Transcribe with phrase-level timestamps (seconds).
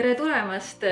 [0.00, 0.84] tere tulemast,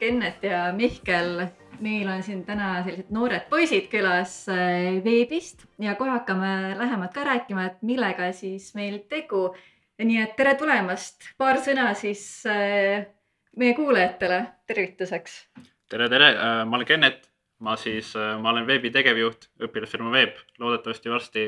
[0.00, 1.46] Kennet ja Mihkel.
[1.84, 7.24] meil on siin täna sellised noored poisid külas äh, veebist ja kohe hakkame lähemalt ka
[7.26, 9.50] rääkima, et millega siis meil tegu.
[9.98, 13.04] nii et tere tulemast, paar sõna siis äh,
[13.56, 15.34] meie kuulajatele tervituseks.
[15.90, 16.30] tere, tere,
[16.64, 17.28] ma olen Kennet,
[17.60, 21.44] ma siis, ma olen veebi tegevjuht, õpilasfirma Veeb, loodetavasti varsti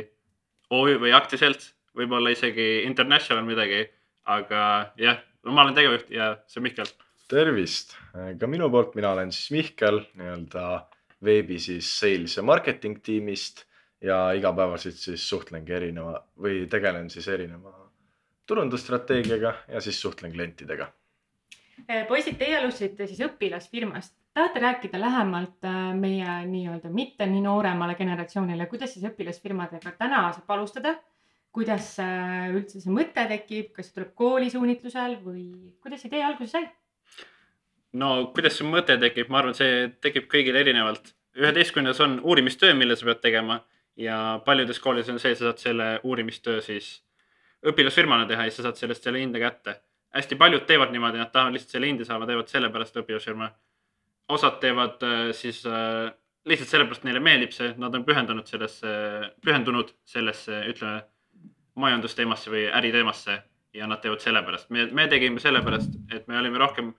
[0.69, 3.87] OÜ või aktsiaselts, võib-olla isegi international midagi,
[4.27, 6.95] aga jah ma olen tegevjuht ja see on Mihkel.
[7.29, 10.66] Tervist, ka minu poolt, mina olen siis Mihkel, nii-öelda
[11.25, 13.65] veebi siis sales ja marketing tiimist
[14.05, 17.73] ja igapäevaselt siis suhtlengi erineva või tegelen siis erineva
[18.47, 20.87] turundusstrateegiaga ja siis suhtlen klientidega.
[21.89, 24.15] Eh, poisid, teie alustasite siis õpilasfirmast.
[24.37, 30.51] tahate rääkida lähemalt äh, meie nii-öelda mitte nii nooremale generatsioonile, kuidas siis õpilasfirmadega täna saab
[30.57, 30.95] alustada
[31.57, 35.46] kuidas äh, üldse see mõte tekib, kas see tuleb kooli suunitlusel või
[35.80, 36.66] kuidas idee alguse sai?
[38.01, 41.15] No kuidas see mõte tekib, ma arvan, see tekib kõigil erinevalt.
[41.37, 43.61] üheteistkümnes on uurimistöö, mille sa pead tegema
[43.97, 47.02] ja paljudes koolides on see, sa saad selle uurimistöö siis
[47.67, 49.80] õpilasfirmana teha ja sa saad sellest selle hinde kätte.
[50.17, 53.51] hästi paljud teevad niimoodi, nad tahavad lihtsalt selle hinde saama, teevad sellepärast õpilasfirma.
[54.29, 56.13] osad teevad äh, siis äh,
[56.45, 58.89] lihtsalt sellepärast neile meeldib see, nad on pühendunud sellesse,
[59.45, 61.02] pühendunud sellesse, ütleme
[61.77, 63.43] majandusteemasse või äriteemasse
[63.77, 64.71] ja nad teevad sellepärast.
[64.71, 66.94] me, me tegime sellepärast, et me olime rohkem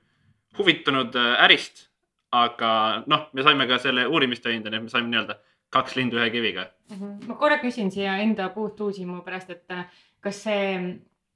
[0.58, 1.88] huvitunud äh, ärist,
[2.31, 5.38] aga noh, me saime ka selle uurimistöö hinda, nii et me saime nii-öelda
[5.73, 6.97] kaks lindu ühe kiviga mm.
[6.97, 7.27] -hmm.
[7.27, 9.85] ma korra küsin siia enda puutuusimu pärast, et äh,
[10.19, 10.78] kas see,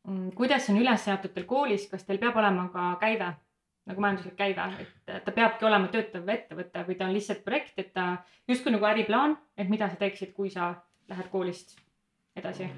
[0.07, 3.33] mm, kuidas on üles seatud teil koolis, kas teil peab olema ka käive?
[3.89, 7.93] nagu majanduslik käive, et ta peabki olema töötav ettevõte või ta on lihtsalt projekt, et
[7.93, 10.75] ta justkui nagu äriplaan, et mida sa teeksid, kui sa
[11.09, 11.79] lähed koolist
[12.37, 12.69] edasi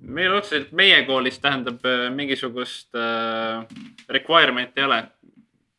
[0.00, 3.64] meil otseselt meie koolis tähendab äh, mingisugust äh,
[4.08, 4.98] requirement'i ei ole,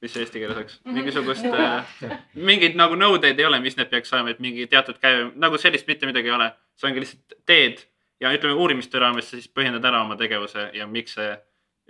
[0.02, 0.96] mis eesti keeles oleks, mhm.
[0.96, 2.16] mingisugust äh,
[2.50, 5.88] mingeid nagu nõudeid ei ole, mis need peaks saama, et mingi teatud käive, nagu sellist
[5.90, 6.52] mitte midagi ei ole.
[6.80, 7.84] see ongi lihtsalt teed
[8.24, 11.36] ja ütleme uurimistöö raames sa siis põhjendad ära oma tegevuse ja miks see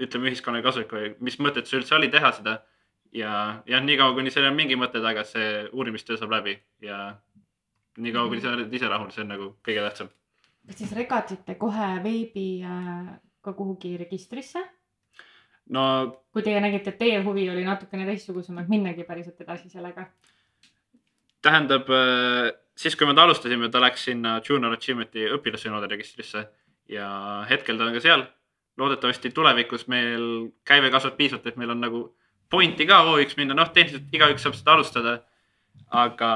[0.02, 2.60] ütleme ühiskonnale kasulik või mis mõtet see üldse oli teha seda.
[3.14, 3.32] ja
[3.66, 7.16] jah, niikaua kuni sellel on mingi mõte taga, see uurimistöö saab läbi ja
[7.98, 10.10] niikaua kuni sa oled ise rahul, see on nagu kõige tähtsam
[10.70, 13.08] kas siis regasite kohe veebi äh,
[13.42, 14.62] ka kuhugi registrisse?
[15.76, 15.84] No.
[16.34, 20.10] kui teie nägite, et teie huvi oli natukene teistsugusem, et minnagi päriselt edasi sellega?
[21.42, 26.46] tähendab, äh, siis kui me ta alustasime, ta läks sinna Junior Achievement'i õpilassõnade registrisse
[26.90, 27.10] ja
[27.50, 28.28] hetkel ta on ka seal.
[28.80, 31.98] loodetavasti tulevikus meil käive kasvab piisavalt, et meil on nagu
[32.50, 35.20] pointi ka OÜ-ks minna, noh, tehniliselt igaüks saab seda alustada.
[35.90, 36.30] aga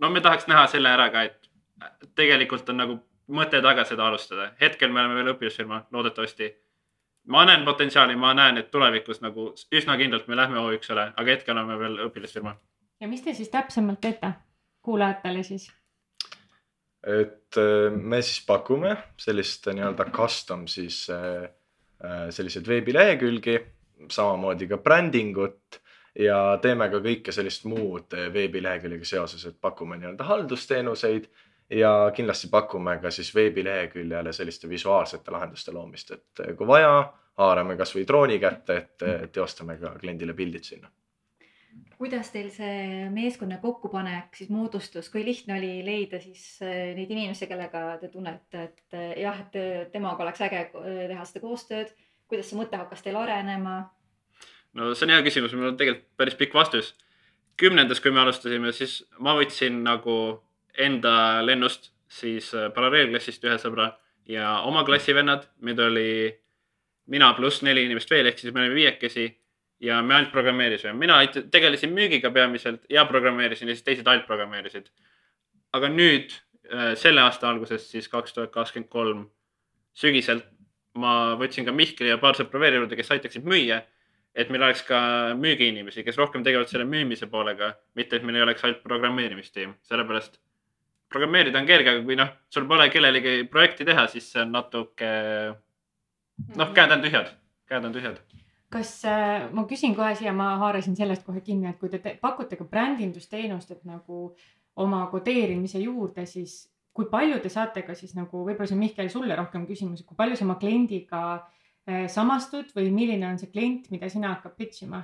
[0.00, 1.48] no me tahaks näha selle ära ka, et
[2.14, 2.98] tegelikult on nagu
[3.28, 4.50] mõte taga seda alustada.
[4.60, 6.52] hetkel me oleme veel õpilasfirma, loodetavasti.
[7.26, 11.56] Ma näen potentsiaali, ma näen, et tulevikus nagu üsna kindlalt me lähme O1-le, aga hetkel
[11.56, 12.56] oleme veel õpilasfirma.
[13.00, 14.32] ja mis te siis täpsemalt teete
[14.82, 15.70] kuulajatele siis?
[17.06, 21.48] et äh, me siis pakume sellist äh, nii-öelda custom siis äh,
[22.30, 23.56] selliseid veebilehekülgi,
[24.10, 25.78] samamoodi ka brändingut
[26.18, 31.28] ja teeme ka kõike sellist muud veebileheküljega seoses, et pakume nii-öelda haldusteenuseid
[31.72, 38.04] ja kindlasti pakume ka siis veebileheküljele selliste visuaalsete lahenduste loomist, et kui vaja, haarame kasvõi
[38.08, 40.90] drooni kätte, et teostame ka kliendile pildid sinna.
[42.02, 47.46] kuidas teil see meeskonna kokkupanek siis moodustus, kui lihtne oli leida siis eh, neid inimesi,
[47.46, 51.92] kellega te tunnete, et eh, jah, et temaga oleks äge eh, teha seda koostööd,
[52.26, 53.76] kuidas see mõte hakkas teil arenema?
[54.74, 56.94] no see on hea küsimus, mul on tegelikult päris pikk vastus.
[57.56, 60.42] kümnendas, kui me alustasime, siis ma võtsin nagu
[60.78, 63.90] enda lennust siis äh, paralleelklassist ühe sõbra
[64.28, 66.08] ja oma klassi vennad, meid oli
[67.12, 69.26] mina pluss neli inimest veel, ehk siis me olime viiekesi
[69.82, 70.92] ja me ainult programmeerisime.
[70.92, 74.90] mina tegelesin müügiga peamiselt ja programmeerisin ja siis teised ainult programmeerisid.
[75.72, 76.32] aga nüüd
[76.72, 79.30] äh, selle aasta alguses, siis kaks tuhat kakskümmend kolm
[79.92, 80.42] sügisel
[80.94, 83.82] ma võtsin ka Mihkli ja paar sõpra veel juurde, kes aitaksid müüa.
[84.34, 84.98] et meil oleks ka
[85.36, 90.38] müügiinimesi, kes rohkem tegelevad selle müümise poolega, mitte et meil ei oleks ainult programmeerimistiim, sellepärast
[91.12, 95.12] programmeerida on kerge, aga kui noh, sul pole kellelegi projekti teha, siis see on natuke
[96.58, 97.32] noh, käed on tühjad,
[97.68, 98.20] käed on tühjad.
[98.72, 102.16] kas äh, ma küsin kohe siia, ma haarasin sellest kohe kinni, et kui te, te
[102.20, 104.30] pakute ka brändindusteenust, et nagu
[104.80, 106.62] oma kodeerimise juurde, siis
[106.96, 110.16] kui palju te saate ka siis nagu võib-olla see on Mihkel sulle rohkem küsimus, kui
[110.16, 114.86] palju sa oma kliendiga äh, samastud või milline on see klient, mida sina hakkad pitch
[114.86, 115.02] ima?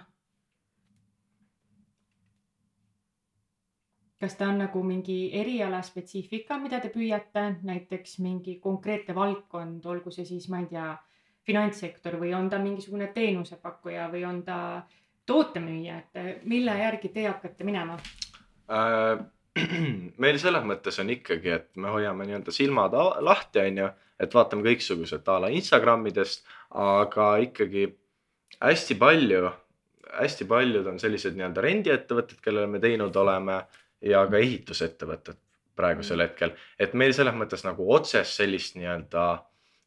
[4.21, 10.27] Kas ta on nagu mingi erialaspetsiifika, mida te püüate, näiteks mingi konkreetne valdkond, olgu see
[10.27, 10.91] siis, ma ei tea,
[11.49, 14.59] finantssektor või on ta mingisugune teenusepakkuja või on ta
[15.29, 17.97] tootemüüja, et mille järgi te hakkate minema?
[18.69, 19.23] Äh,
[20.23, 23.89] meil selles mõttes on ikkagi, et me hoiame nii-öelda silmad lahti, on ju,
[24.19, 26.45] et vaatame kõiksugused a la Instagramidest,
[26.75, 27.87] aga ikkagi
[28.59, 29.51] hästi palju,
[30.19, 33.63] hästi paljud on sellised nii-öelda rendiettevõtted, kellele me teinud oleme
[34.03, 35.39] ja ka ehitusettevõtted
[35.79, 39.25] praegusel hetkel, et meil selles mõttes nagu otsest sellist nii-öelda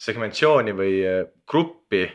[0.01, 2.05] segmentatsiooni või eh, gruppi,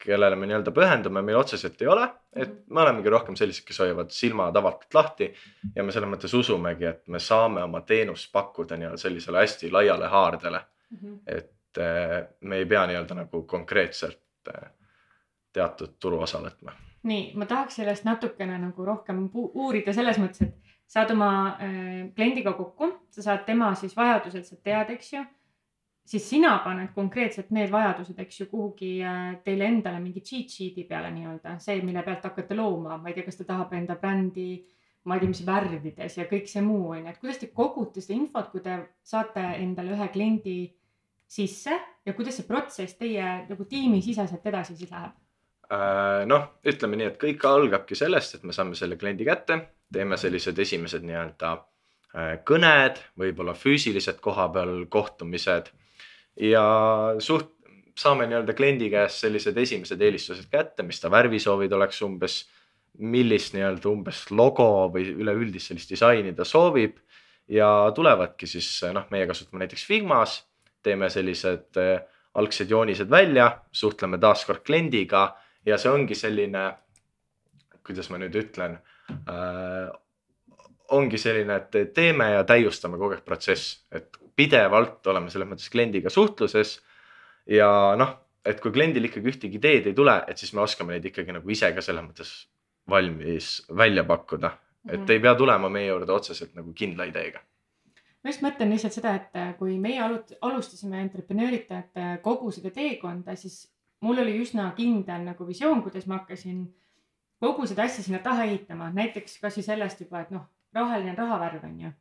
[0.00, 4.12] kellele me nii-öelda pühendume, meil otseselt ei ole, et me olemegi rohkem sellised, kes hoiavad
[4.16, 5.28] silmad avatult lahti
[5.76, 10.08] ja me selles mõttes usumegi, et me saame oma teenust pakkuda nii-öelda sellisele hästi laiale
[10.12, 10.62] haardele,
[11.26, 14.70] et eh, me ei pea nii-öelda nagu konkreetselt eh,
[15.52, 16.74] teatud turuosa võtma.
[17.02, 21.32] nii, ma tahaks sellest natukene nagu rohkem uurida selles mõttes, et saad oma
[21.62, 25.22] äh, kliendiga kokku, sa saad tema siis vajadused sealt teada, eks ju.
[26.10, 30.84] siis sina paned konkreetselt need vajadused, eks ju, kuhugi äh, teile endale mingi cheat sheet'i
[30.88, 34.48] peale nii-öelda, see, mille pealt hakkate looma, ma ei tea, kas ta tahab enda brändi,
[35.06, 38.02] ma ei tea, mis värvides ja kõik see muu on ju, et kuidas te kogute
[38.02, 40.58] seda infot, kui te saate endale ühe kliendi
[41.30, 41.76] sisse
[42.06, 45.14] ja kuidas see protsess teie nagu tiimisiseselt edasi siis läheb?
[45.70, 49.60] Äh, noh, ütleme nii, et kõik algabki sellest, et me saame selle kliendi kätte,
[49.92, 55.72] teeme sellised esimesed nii-öelda äh, kõned, võib-olla füüsilised kohapeal kohtumised
[56.40, 56.64] ja
[57.18, 57.56] suht
[57.98, 62.40] saame nii-öelda kliendi käest sellised esimesed eelistused kätte, mis ta värvisoovid oleks umbes,
[62.98, 66.98] millist nii-öelda umbes logo või üleüldist sellist disaini ta soovib
[67.50, 70.40] ja tulevadki siis noh, meie kasutame näiteks Figmas,
[70.82, 71.98] teeme sellised äh,
[72.34, 75.24] algsed joonised välja, suhtleme taaskord kliendiga
[75.66, 76.70] ja see ongi selline,
[77.86, 78.78] kuidas ma nüüd ütlen
[79.10, 79.90] äh,,
[80.90, 86.10] ongi selline, et teeme ja täiustame kogu aeg protsess, et pidevalt oleme selles mõttes kliendiga
[86.10, 86.78] suhtluses
[87.50, 87.68] ja
[87.98, 88.16] noh,
[88.46, 91.52] et kui kliendil ikkagi ühtegi ideed ei tule, et siis me oskame neid ikkagi nagu
[91.52, 92.32] ise ka selles mõttes
[92.90, 94.50] valmis välja pakkuda,
[94.90, 97.42] et ei pea tulema meie juurde otseselt nagu kindla ideega.
[98.20, 103.62] ma just mõtlen lihtsalt seda, et äh, kui meie alustasime entreprenööritajate kogu seda teekonda, siis
[104.04, 106.66] mul oli üsna kindel nagu visioon, kuidas ma hakkasin
[107.40, 110.46] kogu seda asja sinna taha ehitama, näiteks kasvõi sellest juba, et noh,
[110.76, 111.92] rahaline rahavärv on ju.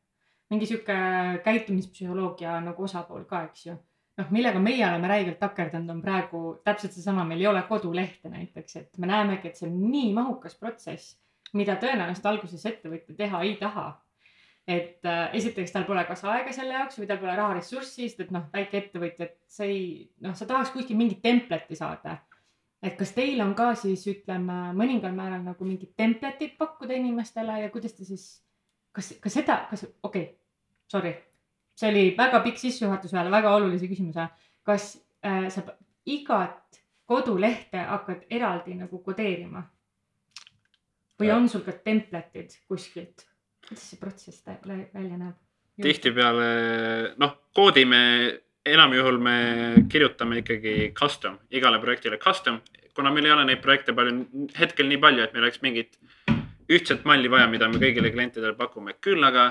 [0.50, 0.96] mingi sihuke
[1.46, 3.78] käitumispsühholoogia nagu osapool ka, eks ju.
[4.18, 8.76] noh, millega meie oleme räigelt takerdunud, on praegu täpselt seesama, meil ei ole kodulehte näiteks,
[8.76, 11.18] et me näemegi, et see on nii mahukas protsess,
[11.54, 13.90] mida tõenäoliselt alguses ettevõtja teha ei taha
[14.70, 18.34] et äh, esiteks tal pole kas aega selle jaoks või tal pole raharessurssi, sest et
[18.34, 22.20] noh, väikeettevõtja, et sa ei, noh, sa tahaks kuskil mingit templetti saada.
[22.84, 27.72] Et kas teil on ka siis ütleme mõningal määral nagu mingid templetid pakkuda inimestele ja
[27.74, 28.28] kuidas te siis,
[28.96, 30.38] kas, kas seda, kas, okei okay,,
[30.92, 31.14] sorry,
[31.80, 34.30] see oli väga pikk sissejuhatus ühele väga olulise küsimuse.
[34.64, 34.94] kas
[35.26, 35.64] äh, sa
[36.06, 36.80] igat
[37.10, 39.64] kodulehte hakkad eraldi nagu kodeerima?
[41.20, 43.28] või on sul ka templetid kuskilt?
[43.68, 45.36] kuidas see protsess välja näeb?
[45.82, 46.50] tihtipeale
[47.20, 48.02] noh, koodime,
[48.66, 49.38] enamjuhul me
[49.90, 52.60] kirjutame ikkagi custom, igale projektile custom,
[52.96, 54.26] kuna meil ei ole neid projekte palju,
[54.60, 55.98] hetkel nii palju, et meil oleks mingit
[56.70, 59.50] ühtset malli vaja, mida me kõigile klientidele pakume, küll aga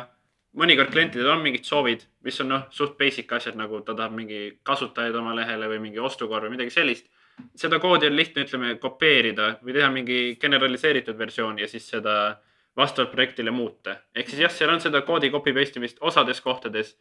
[0.58, 4.58] mõnikord klientidel on mingid soovid, mis on noh, suht basic asjad, nagu ta tahab mingi
[4.66, 7.08] kasutajaid oma lehele või mingi ostukorv või midagi sellist.
[7.54, 12.38] seda koodi on lihtne, ütleme, kopeerida või teha mingi generaliseeritud versioon ja siis seda
[12.76, 13.96] vastavalt projektile muuta.
[14.14, 16.96] ehk siis jah, seal on seda koodi copy paste imist osades kohtades.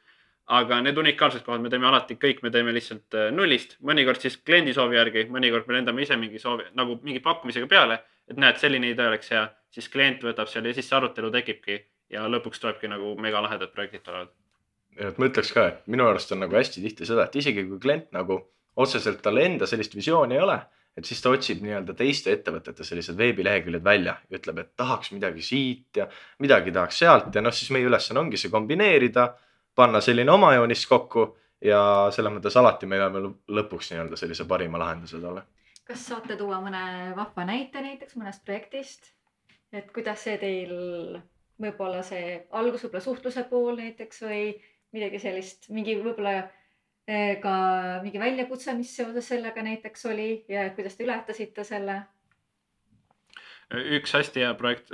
[0.48, 4.38] Aga need unikaalsed kohad me teeme alati kõik, me teeme lihtsalt äh, nullist, mõnikord siis
[4.48, 8.00] kliendi soovi järgi, mõnikord me lendame ise mingi soovi nagu mingi pakkumisega peale.
[8.27, 11.77] et näed, selline idee oleks hea, siis klient võtab selle ja siis see arutelu tekibki
[12.12, 14.32] ja lõpuks tulebki nagu megalahedad projektid tulevad.
[14.98, 17.80] et ma ütleks ka, et minu arust on nagu hästi tihti seda, et isegi kui
[17.80, 18.42] klient nagu
[18.75, 20.58] otseselt tal enda sellist visiooni ei ole,
[20.98, 25.44] et siis ta otsib nii-öelda teiste ettevõtete sellised veebileheküljed välja ja ütleb, et tahaks midagi
[25.46, 26.08] siit ja
[26.44, 29.30] midagi tahaks sealt ja noh, siis meie ülesanne ongi see kombineerida,
[29.77, 31.27] panna selline oma joonis kokku
[31.63, 31.79] ja
[32.13, 33.22] selles mõttes alati me jõuame
[33.60, 35.46] lõpuks nii-öelda sellise parima lahenduse talle.
[35.88, 39.13] kas saate tuua mõne vahva näite näiteks mõnest projektist?
[39.72, 40.74] et kuidas see teil
[41.62, 44.43] võib-olla see algus võib-olla suhtluse pool näiteks või
[44.96, 47.55] midagi sellist, mingi võib-olla eh, ka
[48.03, 52.01] mingi väljakutse, mis seoses sellega näiteks oli ja kuidas te ületasite selle?
[53.67, 54.93] üks hästi hea projekt,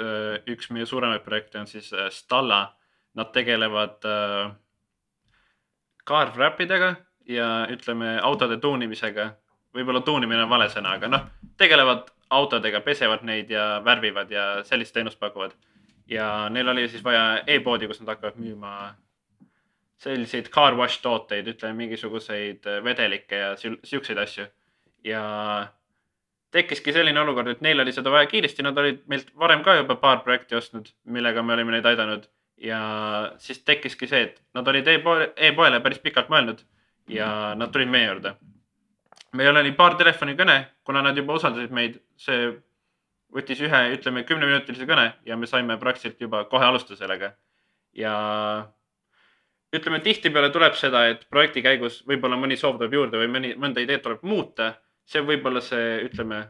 [0.50, 2.74] üks meie suuremaid projekte on siis äh, Stalla.
[3.14, 4.48] Nad tegelevad äh,
[6.08, 6.96] car wrap idega
[7.30, 9.34] ja ütleme autode tuunimisega.
[9.74, 11.22] võib-olla tuunimine on vale sõna, aga noh,
[11.58, 15.54] tegelevad autodega, pesevad neid ja värvivad ja sellist teenust pakuvad.
[16.08, 18.96] ja neil oli siis vaja e-poodi, kus nad hakkavad müüma
[20.04, 24.46] selliseid car wash tooteid, ütleme mingisuguseid vedelikke ja siukseid asju.
[25.04, 25.24] ja
[26.54, 29.96] tekkiski selline olukord, et neil oli seda vaja kiiresti, nad olid meilt varem ka juba
[30.02, 32.28] paar projekti ostnud, millega me olime neid aidanud.
[32.58, 32.80] Ja
[33.42, 36.62] siis tekkiski see, et nad olid e-poele, e-poele päris pikalt mõelnud
[37.12, 38.36] ja nad tulid meie juurde.
[39.34, 42.54] meil oli paar telefonikõne, kuna nad juba usaldasid meid, see
[43.34, 47.34] võttis ühe, ütleme kümneminutilise kõne ja me saime praktiliselt juba kohe alustada sellega.
[47.94, 48.14] ja
[49.74, 53.82] ütleme, tihtipeale tuleb seda, et projekti käigus võib-olla mõni soov tuleb juurde või mõni, mõnda
[53.82, 54.74] ideed tuleb muuta.
[55.06, 56.46] see võib olla see, ütleme,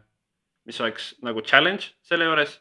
[0.65, 2.59] mis oleks nagu challenge selle juures.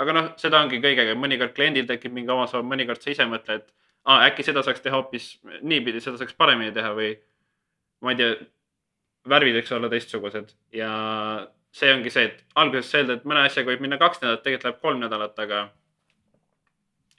[0.00, 3.66] Aga noh, seda ongi kõigega, mõnikord kliendil tekib mingi oma soov, mõnikord sa ise mõtled,
[4.04, 5.28] aa, äkki seda saaks teha hoopis
[5.62, 7.12] niipidi, seda saaks paremini teha või
[8.04, 8.32] ma ei tea,
[9.30, 10.90] värvid võiks olla teistsugused ja
[11.74, 14.68] see ongi see, et alguses sa eeldad, et mõne asjaga võib minna kaks nädalat, tegelikult
[14.68, 15.62] läheb kolm nädalat, aga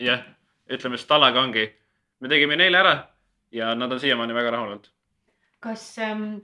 [0.02, 0.26] jah,
[0.72, 1.66] ütleme Stalaga ongi,
[2.22, 2.96] me tegime neile ära
[3.56, 4.92] ja nad on siiamaani väga rahul olnud.
[5.60, 6.36] kas ähm,,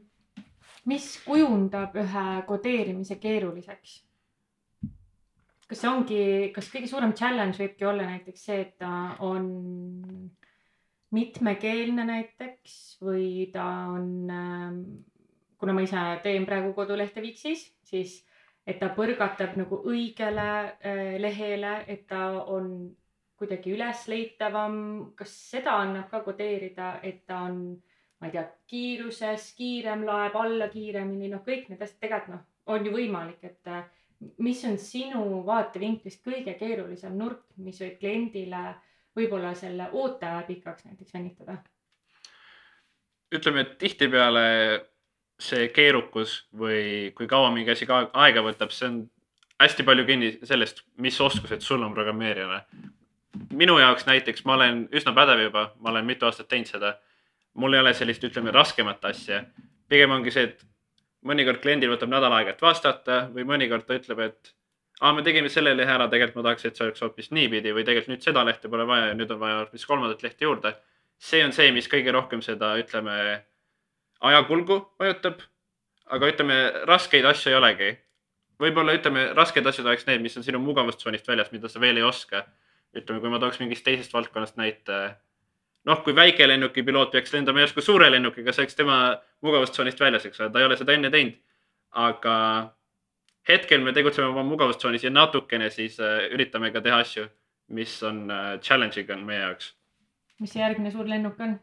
[0.86, 4.02] mis kujundab ühe kodeerimise keeruliseks?
[5.72, 9.46] Kas see ongi, kas kõige suurem challenge võibki olla näiteks see, et ta on
[11.16, 12.74] mitmekeelne näiteks
[13.04, 14.82] või ta on ähm,,
[15.56, 18.18] kuna ma ise teen praegu kodulehte Wixis, siis
[18.68, 22.92] et ta põrgatab nagu õigele äh, lehele, et ta on
[23.40, 24.76] kuidagi ülesleitavam,
[25.16, 27.64] kas seda annab ka kodeerida, et ta on,
[28.20, 32.86] ma ei tea, kiiruses kiirem, laeb alla kiiremini, noh, kõik need asjad tegelikult noh, on
[32.86, 33.88] ju võimalik, et äh,
[34.38, 38.64] mis on sinu vaatevinklist kõige keerulisem nurk, mis võib kliendile
[39.18, 41.58] võib-olla selle ooteaja pikaks näiteks venitada?
[43.32, 44.42] ütleme, et tihtipeale
[45.42, 48.98] see keerukus või kui kaua mingi asi ka aega võtab, see on
[49.62, 52.62] hästi palju kinni sellest, mis oskused sul on programmeerijana.
[53.56, 56.98] minu jaoks näiteks ma olen üsna pädev juba, ma olen mitu aastat teinud seda.
[57.54, 59.44] mul ei ole sellist, ütleme raskemat asja.
[59.90, 60.66] pigem ongi see, et
[61.28, 64.54] mõnikord kliendil võtab nädal aega, et vastata või mõnikord ta ütleb, et
[65.02, 67.86] aa, me tegime selle lehe ära, tegelikult ma tahaks, et see oleks hoopis niipidi või
[67.86, 70.76] tegelikult nüüd seda lehte pole vaja ja nüüd on vaja hoopis kolmandat lehte juurde.
[71.22, 73.16] see on see, mis kõige rohkem seda, ütleme,
[74.22, 75.42] ajakulgu mõjutab.
[76.12, 76.56] aga ütleme,
[76.90, 77.92] raskeid asju ei olegi.
[78.62, 82.04] võib-olla ütleme, rasked asjad oleks need, mis on sinu mugavustsoonist väljas, mida sa veel ei
[82.04, 82.46] oska.
[82.98, 85.18] ütleme, kui ma tooks mingist teisest valdkonnast näite.
[85.86, 88.98] noh, kui väikelennuki piloot peaks lendama järsku suure lennukiga, see oleks tema
[89.42, 91.38] mugavustsoonist väljas, eks ole, ta ei ole seda enne teinud.
[91.92, 92.34] aga
[93.48, 97.28] hetkel me tegutseme oma mugavustsoonis ja natukene siis äh, üritame ka teha asju,
[97.76, 99.74] mis on äh, challenge'ing on meie jaoks
[100.42, 101.58] mis see järgmine suur lennuk on?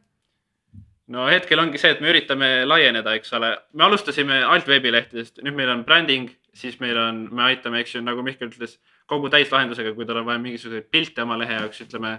[1.15, 5.57] no hetkel ongi see, et me üritame laieneda, eks ole, me alustasime alt veebilehtedest, nüüd
[5.57, 8.77] meil on bränding, siis meil on, me aitame, eks ju, nagu Mihkel ütles,
[9.09, 12.19] kogu täislahendusega, kui tal on vaja mingisuguseid pilte oma lehe jaoks, ütleme.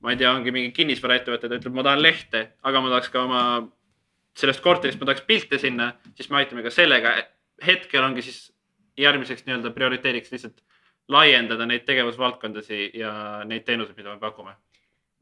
[0.00, 3.22] ma ei tea, ongi mingi kinnisvaraettevõte, ta ütleb, ma tahan lehte, aga ma tahaks ka
[3.26, 3.42] oma
[4.36, 7.16] sellest korterist, ma tahaks pilte sinna, siis me aitame ka sellega.
[7.66, 8.52] hetkel ongi siis
[9.00, 10.60] järgmiseks nii-öelda prioriteediks lihtsalt
[11.08, 13.12] laiendada neid tegevusvaldkondasi ja
[13.48, 14.52] neid teenuseid, mida me pakume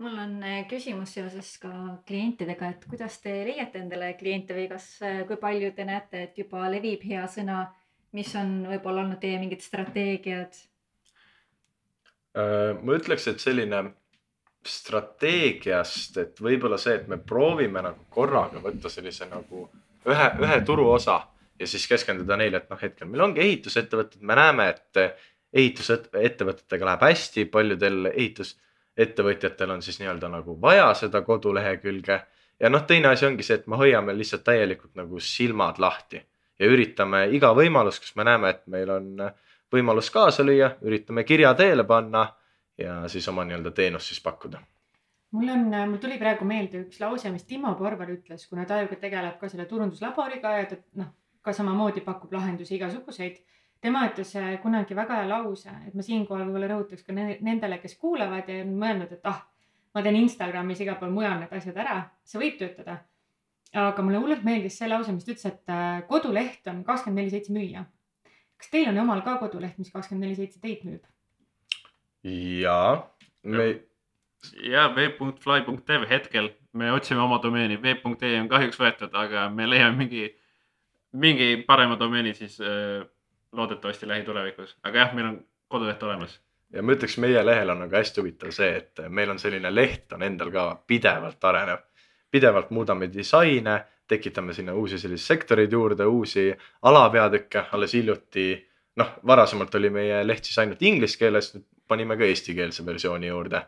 [0.02, 1.70] mul on eh, küsimus seoses ka
[2.08, 4.88] klientidega, et kuidas te leiate endale kliente või kas,
[5.28, 7.68] kui palju te näete, et juba levib hea sõna,
[8.14, 10.58] mis on võib-olla olnud teie mingid strateegiad?
[12.34, 13.84] Äh, ma ütleks, et selline
[14.66, 19.68] strateegiast, et võib-olla see, et me proovime nagu korraga võtta sellise nagu
[20.08, 21.20] ühe, ühe turuosa
[21.60, 25.02] ja siis keskenduda neile, et noh, hetkel meil ongi ehitusettevõtted, me näeme, et
[25.54, 32.20] ehitusettevõtetega läheb hästi, paljudel ehitusettevõtjatel on siis nii-öelda nagu vaja seda kodulehekülge.
[32.60, 36.22] ja noh, teine asi ongi see, et me hoiame lihtsalt täielikult nagu silmad lahti
[36.58, 39.28] ja üritame iga võimalus, kus me näeme, et meil on
[39.72, 42.28] võimalus kaasa lüüa, üritame kirja teele panna
[42.78, 44.62] ja siis oma nii-öelda teenust siis pakkuda
[45.34, 48.98] mul on, mul tuli praegu meelde üks lause, mis Timo Porvar ütles, kuna ta ju
[49.00, 51.10] tegeleb ka selle turunduslaboriga ja ta noh,
[51.44, 53.42] ka samamoodi pakub lahendusi igasuguseid.
[53.84, 57.78] tema ütles äh, kunagi väga hea lause, et ma siinkohal võib-olla rõhutaks ka ne- nendele,
[57.82, 59.42] kes kuulavad ja on mõelnud, et ah,
[59.94, 63.02] ma teen Instagramis igal pool mujal need asjad ära, see võib töötada.
[63.74, 67.34] aga mulle hullult meeldis see lause, mis ta ütles, et äh, koduleht on kakskümmend neli
[67.34, 67.84] seitse müüa.
[68.56, 71.04] kas teil on omal ka koduleht, mis kakskümmend neli seitse teid müüb?
[72.24, 72.78] Ja
[73.42, 73.66] me
[74.62, 80.24] ja web.fly.tv hetkel me otsime oma domeeni, web.ee on kahjuks võetud, aga me leiame mingi,
[81.20, 83.04] mingi parema domeeni siis äh,
[83.54, 85.38] loodetavasti lähitulevikus, aga jah, meil on
[85.70, 86.40] koduleht olemas.
[86.74, 90.12] ja ma ütleks, meie lehel on nagu hästi huvitav see, et meil on selline leht
[90.12, 91.84] on endal ka pidevalt arenev.
[92.30, 93.78] pidevalt muudame disaine,
[94.08, 96.50] tekitame sinna uusi selliseid sektoreid juurde, uusi
[96.82, 98.48] alapeatükke, alles hiljuti.
[98.96, 103.62] noh, varasemalt oli meie leht siis ainult inglise keeles, nüüd panime ka eestikeelse versiooni juurde.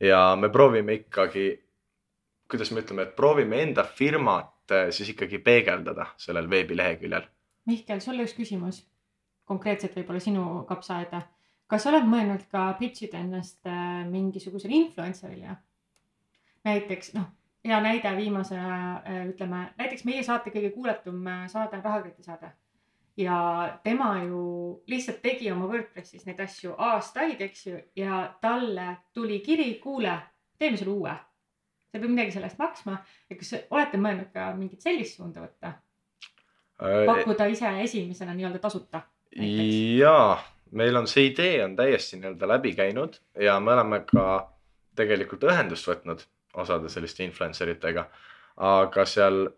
[0.00, 1.46] ja me proovime ikkagi,
[2.50, 7.26] kuidas me ütleme, et proovime enda firmat eh, siis ikkagi peegeldada sellel veebileheküljel.
[7.66, 8.86] Mihkel, sulle üks küsimus.
[9.44, 11.22] konkreetselt võib-olla sinu kapsaaeda.
[11.66, 15.56] kas oled mõelnud ka pitch ida ennast äh, mingisugusele influencer'ile?
[16.64, 17.28] näiteks noh,
[17.64, 22.52] hea näide viimase äh, ütleme, näiteks meie saate kõige kuulatum saade on Rahakoti saade.
[23.16, 29.40] Ja tema ju lihtsalt tegi oma Wordpressis neid asju aastaid, eks ju, ja talle tuli
[29.44, 30.14] kiri, kuule,
[30.58, 31.16] teeme sulle uue.
[31.90, 32.92] sa ei pea midagi selle eest maksma
[33.30, 35.72] ja kas olete mõelnud ka mingit sellist suunda võtta?
[36.80, 39.02] Äh, pakkuda ise esimesena nii-öelda tasuta?
[39.98, 40.38] jaa,
[40.70, 44.26] meil on see idee on täiesti nii-öelda läbi käinud ja me oleme ka
[44.98, 46.22] tegelikult ühendust võtnud
[46.54, 48.08] osade selliste influencer itega.
[48.56, 49.48] aga seal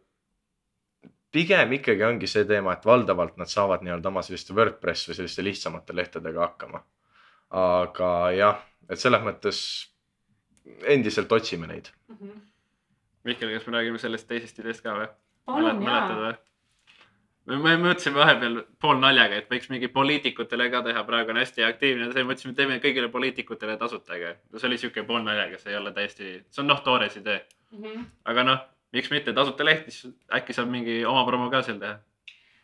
[1.32, 5.44] pigem ikkagi ongi see teema, et valdavalt nad saavad nii-öelda oma selliste WordPress või selliste
[5.44, 6.82] lihtsamate lehtedega hakkama.
[7.62, 9.58] aga jah, et selles mõttes
[10.88, 11.90] endiselt otsime neid.
[13.24, 15.10] Mihkel, kas me räägime sellest teisest ideest ka või?
[15.46, 16.34] palun mäletad või?
[17.46, 22.10] me mõtlesime vahepeal pool naljaga, et võiks mingi poliitikutele ka teha, praegu on hästi aktiivne,
[22.12, 25.90] siis mõtlesime, teeme kõigile poliitikutele tasuta, aga see oli siuke pool naljaga, see ei ole
[25.96, 27.42] täiesti, see on noh, toores idee.
[27.72, 28.06] Mhm.
[28.28, 31.98] aga noh, miks mitte tasuta leht, siis äkki saab mingi oma promo ka seal teha.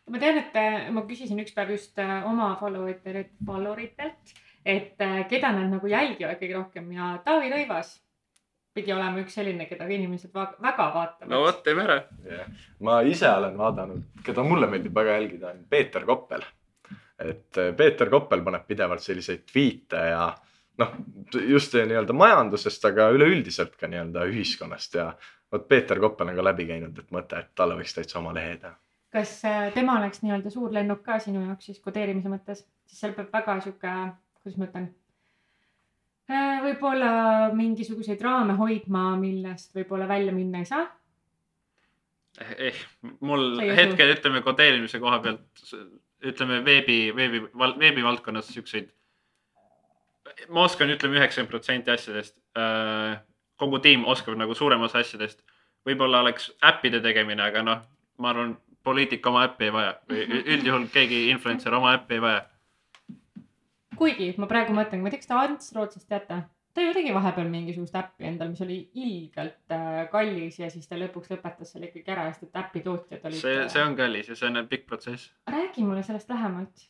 [0.08, 4.34] ma tean, et äh, ma küsisin üks päev just äh, oma follow itelt, follow itelt,
[4.64, 7.96] et äh, keda nad nagu jälgivad kõige rohkem ja Taavi Rõivas
[8.76, 11.98] pidi olema üks selline, keda inimesed va väga vaatavad no vot, teeme ära.
[12.28, 12.52] jah,
[12.84, 16.44] ma ise olen vaadanud, keda mulle meeldib väga jälgida, on Peeter Koppel.
[17.18, 20.28] et Peeter Koppel paneb pidevalt selliseid tweet'e ja
[20.78, 20.92] noh,
[21.48, 25.10] just nii-öelda majandusest, aga üleüldiselt ka nii-öelda ühiskonnast ja
[25.52, 28.56] vot Peeter Koppel on ka läbi käinud, et mõte, et talle võiks täitsa oma lehe
[28.60, 28.74] teha.
[29.12, 33.14] kas äh, tema oleks nii-öelda suur lennuk ka sinu jaoks siis kodeerimise mõttes, siis seal
[33.16, 33.94] peab väga sihuke,
[34.40, 34.88] kuidas ma ütlen.
[36.64, 37.12] võib-olla
[37.56, 40.84] mingisuguseid raame hoidma, millest võib-olla välja minna ei saa.
[42.58, 42.84] eh,
[43.20, 43.80] mul ei usu?
[43.80, 45.72] hetkel ütleme kodeerimise koha pealt,
[46.28, 48.92] ütleme veebi, veebi, veebivaldkonnas siukseid.
[50.48, 52.36] ma oskan, ütleme üheksakümmend protsenti asjadest.
[53.58, 55.42] Kogu tiim oskab nagu suurem osa asjadest.
[55.86, 57.78] võib-olla oleks äppide tegemine, aga noh,
[58.18, 62.20] ma arvan, poliitik oma äppi ei vaja või ü- üldjuhul keegi influencer oma äppi ei
[62.20, 62.44] vaja.
[63.96, 66.42] kuigi ma praegu mõtlen, ma ei tea, kas te Ants Rootsist teate?
[66.74, 70.98] ta ju tegi vahepeal mingisugust äppi endal, mis oli ilgelt äh, kallis ja siis ta
[71.00, 73.40] lõpuks lõpetas selle ikkagi ära, sest et äpi tootjad olid.
[73.40, 75.32] see, see on kallis ja see on pikk protsess.
[75.50, 76.84] räägi mulle sellest lähemalt.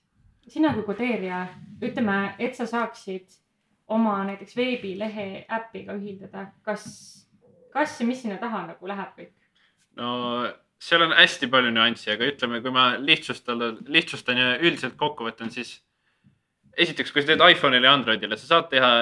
[0.49, 1.47] sina kui kodeerija,
[1.85, 3.39] ütleme, et sa saaksid
[3.89, 6.87] oma näiteks veebilehe äpiga ühildada, kas,
[7.73, 9.35] kas ja mis sinna taha nagu läheb kõik?
[9.99, 10.09] no
[10.79, 15.51] seal on hästi palju nüansse, aga ütleme, kui ma lihtsustada, lihtsustan ja üldiselt kokku võtan,
[15.55, 15.79] siis
[16.79, 18.93] esiteks, kui sa teed iPhone'ile ja Androidile, sa saad teha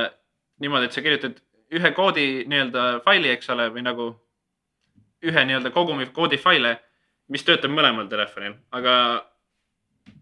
[0.62, 1.42] niimoodi, et sa kirjutad
[1.76, 4.08] ühe koodi nii-öelda faili, eks ole, või nagu
[5.26, 6.76] ühe nii-öelda kogumi koodi faile,
[7.32, 8.94] mis töötab mõlemal telefonil, aga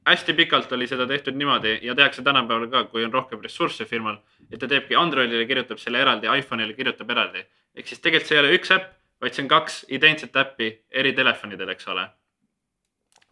[0.07, 4.17] hästi pikalt oli seda tehtud niimoodi ja tehakse tänapäeval ka, kui on rohkem ressursse firmal,
[4.53, 7.45] et ta teebki Androidile kirjutab selle eraldi, iPhone'ile kirjutab eraldi.
[7.75, 11.13] ehk siis tegelikult see ei ole üks äpp, vaid see on kaks identset äppi eri
[11.13, 12.03] telefonidel, eks ole.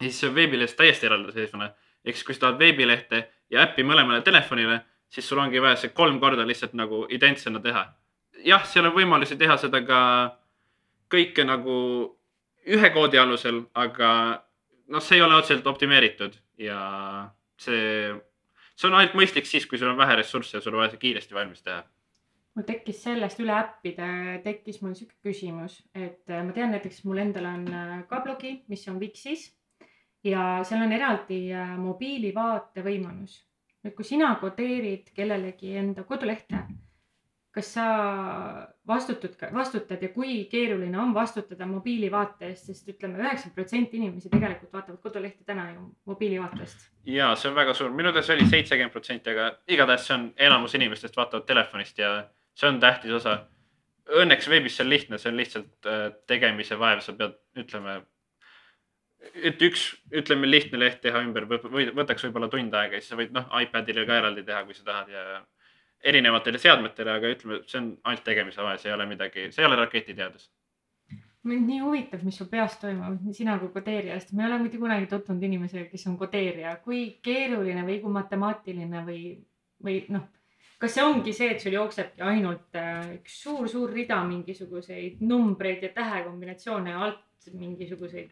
[0.00, 1.70] ja siis see on veebilehes täiesti eraldiseisvana.
[2.04, 5.92] ehk siis, kui sa tahad veebilehte ja äppi mõlemale telefonile, siis sul ongi vaja see
[5.92, 7.84] kolm korda lihtsalt nagu identsena teha.
[8.44, 10.00] jah, seal on võimalusi teha seda ka
[11.12, 11.76] kõike nagu
[12.66, 14.08] ühe koodi alusel, aga
[14.88, 16.80] noh, see ei ole otseselt optimeeritud ja
[17.60, 18.12] see,
[18.76, 21.02] see on ainult mõistlik siis, kui sul on vähe ressursse ja sul on vaja see
[21.06, 21.82] kiiresti valmis teha.
[22.54, 24.08] mul tekkis sellest üle äppide,
[24.44, 28.58] tekkis mul sihuke küsimus, et äh, ma tean näiteks mul endal on äh, ka blogi,
[28.68, 29.48] mis on Wixis
[30.24, 33.40] ja seal on eraldi äh, mobiilivaate võimalus.
[33.82, 36.66] nüüd, kui sina kodeerid kellelegi enda kodulehte,
[37.52, 37.86] kas sa
[38.88, 44.72] vastutad, vastutad ja kui keeruline on vastutada mobiilivaate eest, sest ütleme, üheksakümmend protsenti inimesi tegelikult
[44.72, 46.88] vaatavad kodulehti täna ju mobiilivaatest.
[47.06, 50.26] ja see on väga suur, minu teada see oli seitsekümmend protsenti, aga igatahes see on
[50.48, 52.14] enamus inimestest vaatavad telefonist ja
[52.54, 53.38] see on tähtis osa.
[54.22, 58.00] Õnneks veebis see on lihtne, see on lihtsalt äh, tegemise vaev, sa pead ütleme.
[59.34, 63.20] et üks, ütleme lihtne leht teha ümber või võtaks võib-olla tund aega ja siis sa
[63.20, 65.42] võid noh, iPadile ka eraldi teha, kui sa tahad ja
[66.02, 69.68] erinevatele seadmetele, aga ütleme, see on ainult tegemise vahe, see ei ole midagi, see ei
[69.68, 70.50] ole raketiteadus.
[71.50, 74.78] mind nii huvitab, mis sul peas toimub, sina kui kodeerija, sest ma ei ole mitte
[74.78, 79.24] kunagi tutvunud inimesega, kes on kodeerija, kui keeruline või kui matemaatiline või,
[79.82, 80.28] või noh,
[80.78, 85.90] kas see ongi see, et sul jooksebki ainult äh, üks suur-suur rida mingisuguseid numbreid ja
[85.96, 88.30] tähekombinatsioone alt mingisuguseid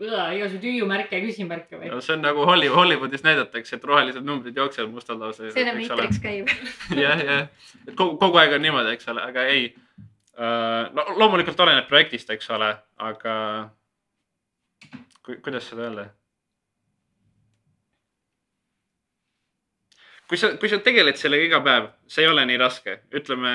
[0.00, 1.90] igasuguseid hüüumärke ja küsimärke või?
[1.92, 5.50] no see on nagu Hollywood, Hollywoodis näidatakse, et rohelised numbrid jooksevad mustal lausa.
[5.50, 6.48] see enam niitriks käib.
[7.04, 9.68] jah, jah, et kogu, kogu aeg on niimoodi, eks ole, aga ei.
[10.96, 12.72] no loomulikult oleneb projektist, eks ole,
[13.10, 13.34] aga
[15.20, 16.08] ku, kuidas seda öelda?
[20.30, 23.52] kui sa, kui sa tegeled sellega iga päev, see ei ole nii raske, ütleme.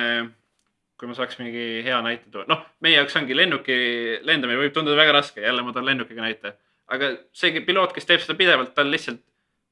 [0.99, 3.75] Kui ma saaks mingi hea näite tuua, noh, meie jaoks ongi lennuki
[4.23, 6.55] lendamine võib tunduda väga raske, jälle ma toon lennukiga näite.
[6.87, 9.21] aga see piloot, kes teeb seda pidevalt, ta on lihtsalt,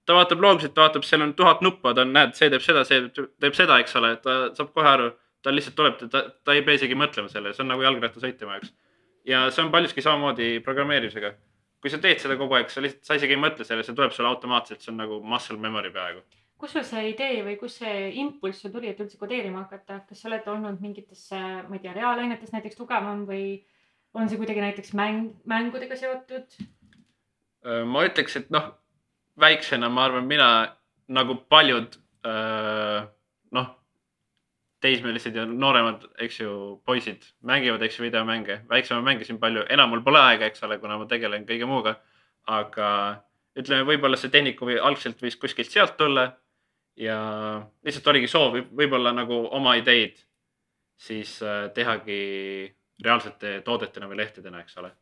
[0.05, 3.05] ta vaatab loogiliselt, vaatab, seal on tuhat nuppu, ta on, näed, see teeb seda, see
[3.13, 5.11] teeb seda, eks ole, ta saab kohe aru,
[5.45, 8.57] ta lihtsalt tuleb, ta, ta ei pea isegi mõtlema selle, see on nagu jalgrattasõit tema
[8.57, 8.73] jaoks.
[9.29, 11.35] ja see on paljuski samamoodi programmeerimisega.
[11.83, 14.11] kui sa teed seda kogu aeg, sa lihtsalt, sa isegi ei mõtle selle, see tuleb
[14.15, 16.23] sulle automaatselt, see on nagu muscle memory peaaegu.
[16.57, 20.21] Kus sul see idee või kus see impulss sul tuli, et üldse kodeerima hakata, kas
[20.21, 23.45] sa oled olnud mingitesse, ma ei tea, reaalainetes näiteks tugevam või
[24.13, 26.57] on see kuidagi näiteks mäng, mängudega seotud?
[27.63, 28.73] ma ütleks, et noh,
[29.39, 30.47] väiksena ma arvan, mina
[31.07, 31.95] nagu paljud
[33.53, 33.69] noh,
[34.83, 36.53] teismelised ja nooremad, eks ju,
[36.85, 38.61] poisid mängivad, eks ju, videomänge.
[38.69, 41.99] väiksema mängisin palju, enam mul pole aega, eks ole, kuna ma tegelen kõige muuga.
[42.43, 42.87] aga
[43.55, 46.25] ütleme, võib-olla see tehnika või algselt võis kuskilt sealt tulla
[46.97, 47.17] ja
[47.83, 50.19] lihtsalt oligi soov võib-olla nagu oma ideid
[50.97, 52.19] siis äh, tehagi
[53.03, 54.93] reaalsete toodetena või lehtedena, eks ole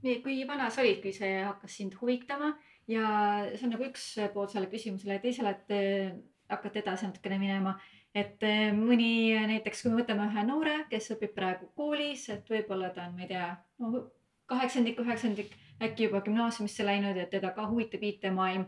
[0.00, 2.54] kui vana sa olid, kui see hakkas sind huvitama
[2.88, 3.06] ja
[3.54, 6.12] see on nagu üks pool selle küsimusele, teisele, et eh,
[6.50, 7.78] hakkate edasi natukene minema.
[8.14, 12.90] et eh, mõni näiteks, kui me võtame ühe noore, kes õpib praegu koolis, et võib-olla
[12.94, 14.08] ta on, ma ei tea no,,
[14.50, 18.66] kaheksandik, üheksandik, äkki juba gümnaasiumisse läinud ja teda ka huvitab IT-maailm.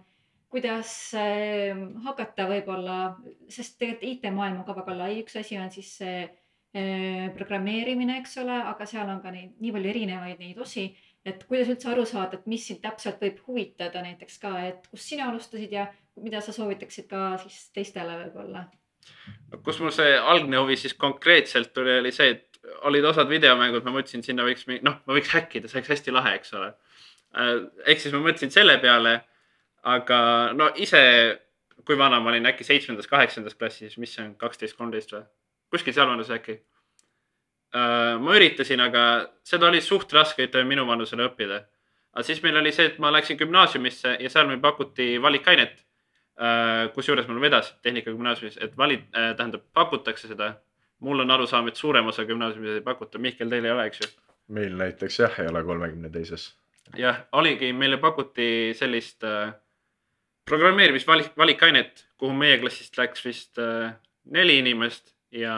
[0.53, 1.73] Kuidas eh,
[2.05, 2.99] hakata võib-olla,
[3.49, 8.37] sest tegelikult IT-maailm on ka väga lai, üks asi on siis see eh, programmeerimine, eks
[8.45, 10.91] ole, aga seal on ka neid nii palju erinevaid neid osi
[11.27, 15.13] et kuidas üldse aru saada, et mis sind täpselt võib huvitada näiteks ka, et kust
[15.13, 15.87] sina alustasid ja
[16.23, 18.67] mida sa soovitaksid ka siis teistele võib-olla?
[19.51, 23.83] no kus mul see algne huvi siis konkreetselt tuli, oli see, et olid osad videomängud,
[23.87, 26.71] ma mõtlesin, sinna võiks, noh, ma võiks häkkida, see oleks hästi lahe, eks ole.
[27.87, 29.21] ehk siis ma mõtlesin selle peale.
[29.83, 30.19] Aga
[30.57, 31.03] no ise,
[31.87, 35.25] kui vana ma olin, äkki seitsmendas, kaheksandas klassis, mis see on, kaksteist, kolmteist või?
[35.73, 36.59] kuskil seal vanuses äkki.
[37.73, 39.05] ma üritasin, aga
[39.49, 41.63] seda oli suht raske, ütleme minu vanusele õppida.
[42.13, 45.81] aga siis meil oli see, et ma läksin gümnaasiumisse ja seal meil pakuti valikainet
[46.95, 50.55] kusjuures mul vedas Tehnikagümnaasiumis, et vali-, tähendab, pakutakse seda.
[51.03, 54.09] mul on arusaam, et suurem osa gümnaasiumis ei pakuta, Mihkel, teil ei ole, eks ju?
[54.49, 56.55] meil näiteks jah, ei ole kolmekümne teises.
[56.97, 59.55] jah, oligi, meile pakuti sellist äh,
[60.49, 63.93] programmeerimisvalik, valikainet, kuhu meie klassist läks vist äh,
[64.35, 65.55] neli inimest ja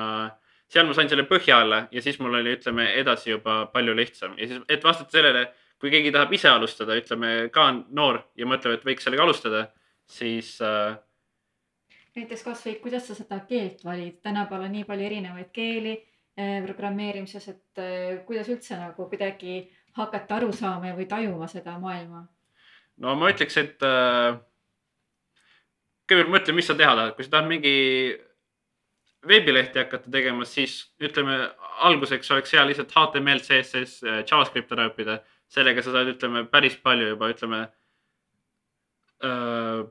[0.70, 4.36] seal ma sain selle põhja alla ja siis mul oli, ütleme edasi juba palju lihtsam
[4.38, 5.46] ja siis, et vastata sellele,
[5.80, 9.66] kui keegi tahab ise alustada, ütleme ka on noor ja mõtleb, et võiks sellega alustada,
[10.10, 10.96] siis äh,
[12.16, 17.48] näiteks kasvõi, kuidas sa seda keelt valid, tänapäeval on nii palju erinevaid keeli eh, programmeerimises,
[17.50, 19.62] et eh, kuidas üldse nagu kuidagi
[19.98, 22.24] hakata aru saama või tajuma seda maailma?
[23.02, 24.36] no ma ütleks, et äh,
[26.08, 27.74] kõigepealt mõtle, mis sa teha tahad, kui sa tahad mingi
[29.28, 31.38] veebilehti hakata tegema, siis ütleme
[31.88, 35.22] alguseks oleks hea lihtsalt HTML, CSS, JavaScript ära õppida.
[35.48, 37.60] sellega sa saad, ütleme päris palju juba, ütleme
[39.22, 39.84] äh,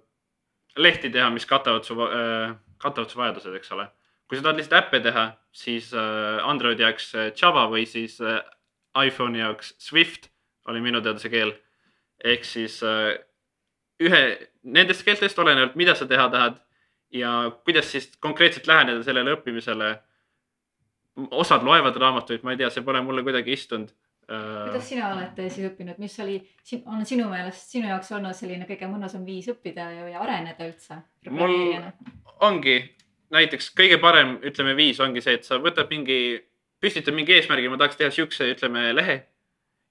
[0.76, 3.88] lehti teha, mis katavad su äh,, katavad su vajadused, eks ole.
[4.28, 8.42] kui sa tahad lihtsalt äppe teha, siis äh, Androidi jaoks äh, Java või siis äh,
[8.98, 10.30] iPhone'i jaoks Swift
[10.70, 11.54] oli minu teada see keel.
[12.24, 13.18] ehk siis äh,
[14.00, 14.24] ühe
[14.64, 16.60] nendest keeltest olenevalt, mida sa teha tahad
[17.14, 19.96] ja kuidas siis konkreetselt läheneda sellele õppimisele.
[21.32, 23.92] osad loevad raamatuid, ma ei tea, see pole mulle kuidagi istunud.
[24.26, 26.40] Kuidas sina oled siis õppinud, mis oli,
[26.90, 30.98] on sinu meelest sinu jaoks olnud selline kõige mõnusam viis õppida ja, ja areneda üldse?
[31.30, 31.54] mul
[32.48, 32.78] ongi
[33.36, 36.40] näiteks kõige parem, ütleme viis ongi see, et sa võtad mingi,
[36.82, 39.20] püstitad mingi eesmärgi, ma tahaks teha siukse, ütleme lehe.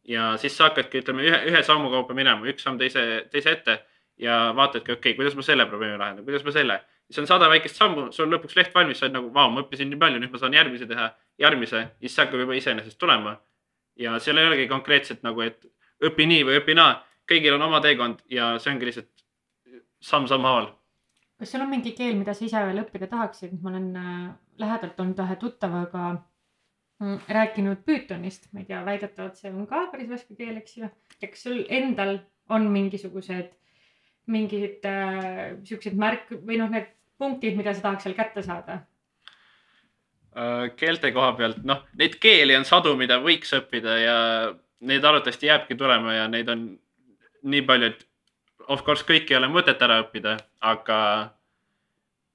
[0.08, 3.78] ja siis sa hakkadki, ütleme ühe, ühe sammu kaupa minema, üks samm teise, teise ette
[4.22, 6.80] ja vaatadki, okei okay,, kuidas ma selle probleemi lahendan, kuidas ma selle.
[7.06, 9.64] siis on sada väikest sammu, sul on lõpuks leht valmis, sa oled nagu, vau, ma
[9.64, 11.08] õppisin nii palju, nüüd ma saan järgmise teha,
[11.42, 13.38] järgmise, siis see hakkab juba iseenesest tulema.
[13.98, 15.66] ja seal ei olegi konkreetselt nagu, et
[16.08, 19.10] õpi nii või õpi naa, kõigil on oma teekond ja see ongi lihtsalt
[20.02, 20.70] samm-samm haaval
[21.42, 23.56] kas sul on mingi keel, mida sa ise veel õppida tahaksid?
[23.62, 24.26] ma olen äh,
[24.62, 26.02] lähedalt olnud ühe tuttavaga
[27.02, 30.86] mm, rääkinud Pythonist, ma ei tea, väidetavalt see on ka päris värske keel, eks ju.
[31.18, 32.20] ja kas sul endal
[32.52, 33.50] on mingisugused,
[34.30, 38.82] mingid äh, siuksed märk või noh, need punktid, mida sa tahaks seal kätte saada?
[40.32, 44.16] Äh, keelte koha pealt, noh, neid keeli on sadu, mida võiks õppida ja
[44.82, 46.64] neid arvatavasti jääbki tulema ja neid on
[47.42, 48.06] nii palju, et
[48.72, 50.98] of course kõiki ei ole mõtet ära õppida, aga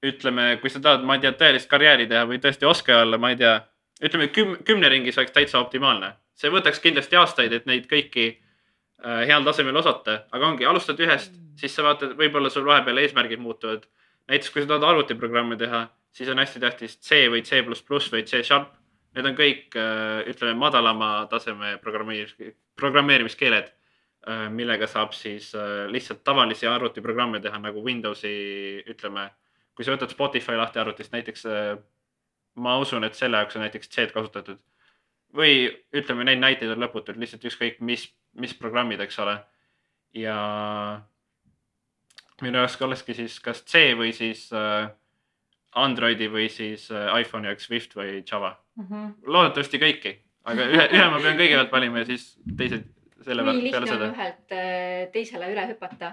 [0.04, 3.32] ütleme, kui sa tahad, ma ei tea, tõelist karjääri teha või tõesti oskaja olla, ma
[3.32, 3.56] ei tea,
[4.04, 6.14] ütleme küm-, kümne ringis oleks täitsa optimaalne.
[6.38, 8.28] see võtaks kindlasti aastaid, et neid kõiki
[8.98, 13.86] heal tasemel osata, aga ongi, alustad ühest, siis sa vaatad, võib-olla sul vahepeal eesmärgid muutuvad.
[14.28, 18.42] näiteks kui sa tahad arvutiprogramme teha, siis on hästi tähtis C või C või C
[18.42, 18.74] Sharp.
[19.14, 19.72] Need on kõik,
[20.28, 23.70] ütleme, madalama taseme programmeerimis, programmeerimiskeeled,
[24.52, 29.30] millega saab siis äh, lihtsalt tavalisi arvutiprogramme teha nagu Windowsi, ütleme,
[29.74, 31.46] kui sa võtad Spotify lahti arvutist näiteks,
[32.58, 34.58] ma usun, et selle jaoks on näiteks C-d kasutatud.
[35.36, 39.38] või ütleme, neid näiteid on lõputult, lihtsalt ükskõik mis, mis programmid, eks ole.
[40.14, 40.36] ja
[42.42, 44.88] minu jaoks olekski siis kas C või siis äh,
[45.78, 48.56] Androidi või siis äh, iPhone'i jaoks Swift või Java.
[48.78, 49.10] Mhm.
[49.26, 50.14] loodetavasti kõiki,
[50.46, 52.86] aga ühe, ühe ma pean kõigepealt valima ja siis teised
[53.26, 56.12] selle nii peale, peale lihtne on ühelt äh, teisele üle hüpata.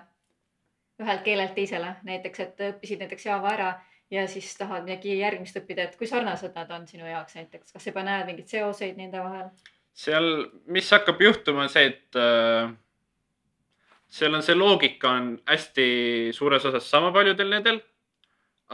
[1.02, 3.70] ühelt keelelt teisele, näiteks, et õppisid näiteks Java ära
[4.12, 7.84] ja siis tahad midagi järgmist õppida, et kui sarnased nad on sinu jaoks näiteks, kas
[7.84, 9.50] sa juba näed mingeid seoseid nende vahel?
[9.96, 10.30] seal,
[10.72, 12.72] mis hakkab juhtuma, on see, et äh,
[14.12, 15.88] seal on see loogika on hästi
[16.36, 17.82] suures osas sama paljudel nendel.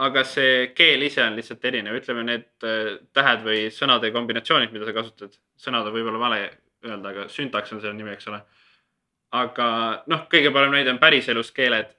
[0.02, 4.88] aga see keel ise on lihtsalt erinev, ütleme need äh, tähed või sõnade kombinatsioonid, mida
[4.88, 5.38] sa kasutad.
[5.60, 6.42] sõnad on võib-olla vale
[6.82, 8.40] öelda, aga süntaks on selle nimi, eks ole.
[9.36, 9.66] aga
[10.12, 11.92] noh, kõige parem näide on päriselus keeled.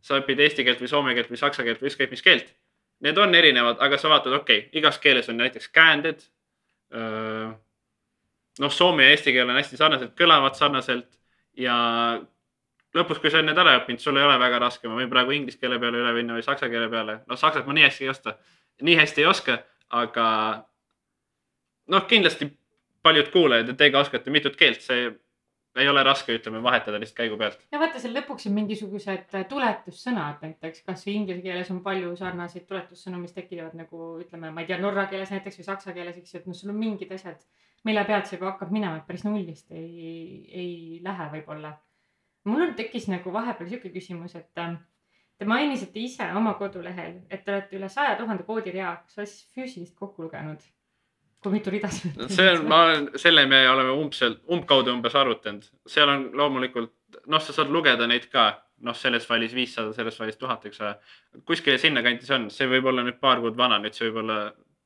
[0.00, 2.52] sa õpid eesti keelt või soome keelt või saksa keelt või ükskõik mis keelt.
[3.00, 6.22] Need on erinevad, aga sa vaatad, okei okay,, igas keeles on näiteks käänded
[8.62, 11.08] noh, soome ja eesti keel on hästi sarnaselt, kõlavad sarnaselt
[11.58, 11.76] ja
[12.96, 15.34] lõpus, kui sa oled need ära õppinud, sul ei ole väga raske, ma võin praegu
[15.36, 17.20] inglise keele peale üle minna või saksa keele peale.
[17.28, 18.36] no saksat ma nii hästi ei oska,
[18.88, 19.58] nii hästi ei oska,
[20.02, 20.28] aga
[21.94, 22.50] noh, kindlasti
[23.02, 25.08] paljud kuulajad, et teiega oskate mitut keelt, see
[25.78, 27.60] ei ole raske, ütleme, vahetada lihtsalt käigu pealt.
[27.72, 30.40] ja vaata seal lõpuks on mingisugused tuletussõnad.
[30.42, 34.80] Näiteks, kasvõi inglise keeles on palju sarnaseid tuletussõnu, mis tekivad nagu ütleme, ma ei tea,
[34.82, 37.44] norra keeles näiteks või saksa keeles, eks ju, et noh, sul on mingid asjad,
[37.84, 41.76] mille pealt sa juba hakkad minema, et päris nullist ei, ei lähe võib-olla.
[42.48, 44.78] mul on, tekkis nagu vahepeal sihuke küsimus, et äh,
[45.38, 49.46] te mainisite ise oma kodulehel, et te olete üle saja tuhande koodirea, kas sa siis
[49.54, 50.64] füüsilist kokku lugenud?
[51.42, 55.68] kui mitu rida see see on, ma olen, selle me oleme umbselt, umbkaudu umbes arvutanud,
[55.86, 56.94] seal on loomulikult,
[57.30, 58.48] noh, sa saad lugeda neid ka,
[58.86, 60.96] noh, selles failis viissada, selles failis tuhat, eks ole.
[61.46, 64.40] kuskil sinnakanti see on, see võib olla nüüd paar kuud vana, nüüd see võib olla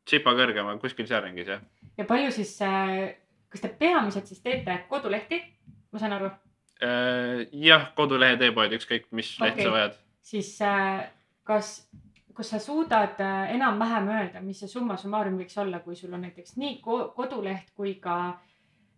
[0.04, 1.64] tsipa kõrgem, aga kuskil sealringis jah.
[1.98, 2.56] Ja palju siis,
[3.52, 5.42] kas te peamiselt siis teete kodulehti,
[5.92, 6.30] ma saan aru,
[6.82, 9.64] Äh, jah, kodulehed e-poed, ükskõik mis leht Okei.
[9.68, 9.92] sa vajad.
[10.26, 11.04] siis äh,
[11.46, 11.68] kas,
[12.34, 16.24] kas sa suudad äh, enam-vähem öelda, mis see summa summarum võiks olla, kui sul on
[16.26, 18.51] näiteks nii ko- koduleht kui ka äh,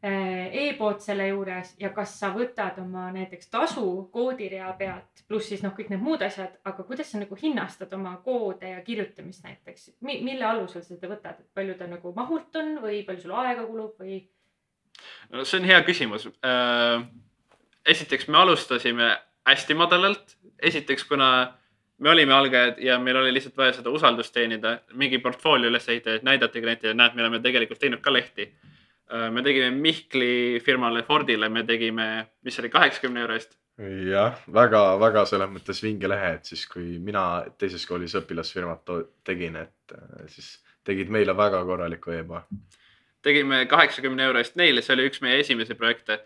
[0.04, 5.72] e-pood selle juures ja kas sa võtad oma näiteks tasu koodirea pealt, pluss siis noh,
[5.76, 10.18] kõik need muud asjad, aga kuidas sa nagu hinnastad oma koode ja kirjutamist näiteks Mi,
[10.26, 13.64] mille alusel sa seda võtad, et palju ta nagu mahult on või palju sul aega
[13.64, 14.20] kulub või?
[15.32, 16.28] no see on hea küsimus.
[17.86, 19.10] esiteks me alustasime
[19.48, 21.30] hästi madalalt, esiteks kuna
[21.98, 26.16] me olime algajad ja meil oli lihtsalt vaja seda usaldust teenida, mingi portfoolio üles ehitada,
[26.18, 28.50] et näidata klientidele, näed, me oleme tegelikult teinud ka lehti.
[29.10, 32.06] Me tegime Mihkli firmale Fordile, me tegime,
[32.42, 33.56] mis oli kaheksakümne euro eest.
[34.08, 38.94] jah, väga-väga selles mõttes vinge lehe, et siis kui mina teises koolis õpilasfirmat
[39.26, 40.54] tegin, et äh, siis
[40.86, 42.44] tegid meile väga korraliku e-poe.
[43.24, 46.20] tegime kaheksakümne euro eest neile, see oli üks meie esimesi projekte.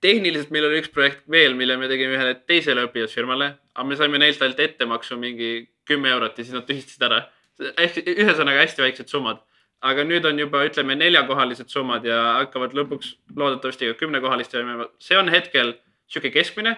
[0.00, 4.18] tehniliselt meil oli üks projekt veel, mille me tegime ühele teisele õpilasfirmale, aga me saime
[4.18, 7.24] neilt ainult ettemaksu mingi kümme eurot ja siis nad tühistasid ära.
[7.78, 9.44] ehk ühesõnaga hästi väiksed summad.
[9.84, 14.88] Aga nüüd on juba ütleme neljakohalised summad ja hakkavad lõpuks loodetavasti ka kümnekohalist olema.
[14.98, 15.74] see on hetkel
[16.06, 16.76] sihuke keskmine.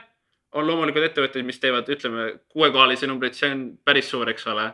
[0.57, 4.71] on loomulikult ettevõtteid, mis teevad, ütleme kuuekohalisi numbreid, see on päris suur, eks ole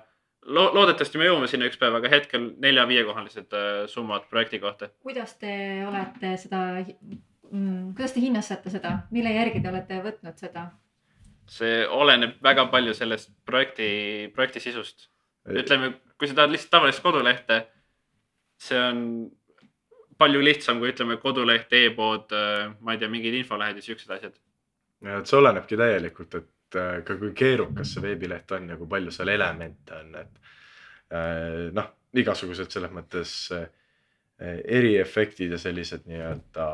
[0.46, 0.70] Lo.
[0.74, 4.88] loodetavasti me jõuame sinna üks päev, aga hetkel nelja-viiekohalised äh, summad projekti kohta.
[5.06, 5.52] kuidas te
[5.86, 10.66] olete seda mm,, kuidas te hinnastate seda, mille järgi te olete võtnud seda?
[11.52, 15.08] see oleneb väga palju sellest projekti, projekti sisust.
[15.46, 17.62] ütleme, kui sa tahad lihtsalt tavalist kodulehte,
[18.62, 19.04] see on
[20.22, 22.34] palju lihtsam kui ütleme koduleht e, e-pood,
[22.80, 24.36] ma ei tea, mingid infolehed ja siuksed asjad.
[25.02, 28.90] ja et see olenebki täielikult, et äh, ka kui keerukas see veebileht on ja kui
[28.90, 30.52] palju seal elemente on, et
[31.10, 31.90] äh, noh,
[32.22, 33.66] igasugused selles mõttes äh,
[34.78, 36.68] eriefektid ja sellised nii-öelda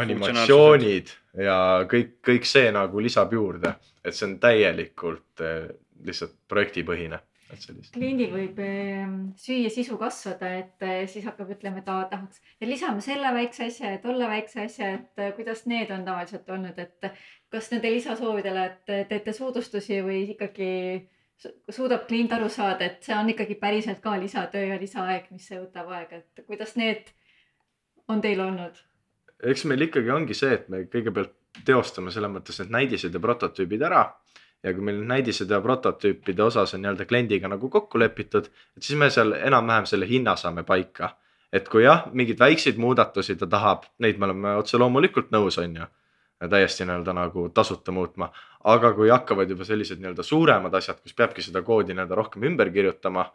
[0.00, 1.10] animatsioonid
[1.42, 1.56] ja
[1.90, 5.66] kõik, kõik see nagu lisab juurde, et see on täielikult äh,
[6.06, 7.20] lihtsalt projektipõhine.
[7.94, 12.42] Kliendil võib ehm, süüa sisu kasvada, et eh, siis hakkab ütlema, et aa, tahaks.
[12.60, 16.50] Ja lisame selle väikse asja ja tolle väikse asja, et eh, kuidas need on tavaliselt
[16.50, 17.10] olnud, et
[17.50, 20.70] kas nende lisasoovidele, et teete soodustusi või ikkagi
[21.40, 25.50] su- suudab klient aru saada, et see on ikkagi päriselt ka lisatöö ja lisaaeg, mis
[25.56, 27.10] võtab aega, et kuidas need
[28.08, 28.78] on teil olnud?
[29.40, 31.32] eks meil ikkagi ongi see, et me kõigepealt
[31.64, 34.02] teostame selles mõttes need näidised ja prototüübid ära
[34.62, 38.98] ja kui meil näidised ja prototüüpide osas on nii-öelda kliendiga nagu kokku lepitud, et siis
[38.98, 41.16] me seal enam-vähem selle hinna saame paika.
[41.52, 45.76] et kui jah, mingeid väikseid muudatusi ta tahab, neid me oleme otse loomulikult nõus, on
[45.76, 45.86] ju.
[46.48, 48.30] täiesti nii-öelda nagu tasuta muutma,
[48.64, 52.70] aga kui hakkavad juba sellised nii-öelda suuremad asjad, kus peabki seda koodi nii-öelda rohkem ümber
[52.70, 53.26] kirjutama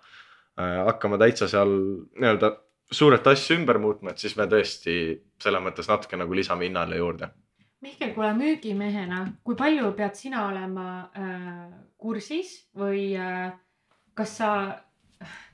[0.59, 0.85] äh,.
[0.91, 1.73] hakkama täitsa seal
[2.15, 2.55] nii-öelda
[2.91, 4.99] suurelt asju ümber muutma, et siis me tõesti
[5.41, 7.33] selles mõttes natuke nagu lisame hinnale juurde
[7.85, 11.59] Mihkel, kuule müügimehena, kui palju pead sina olema äh,
[12.01, 13.51] kursis või äh,
[14.17, 14.49] kas sa,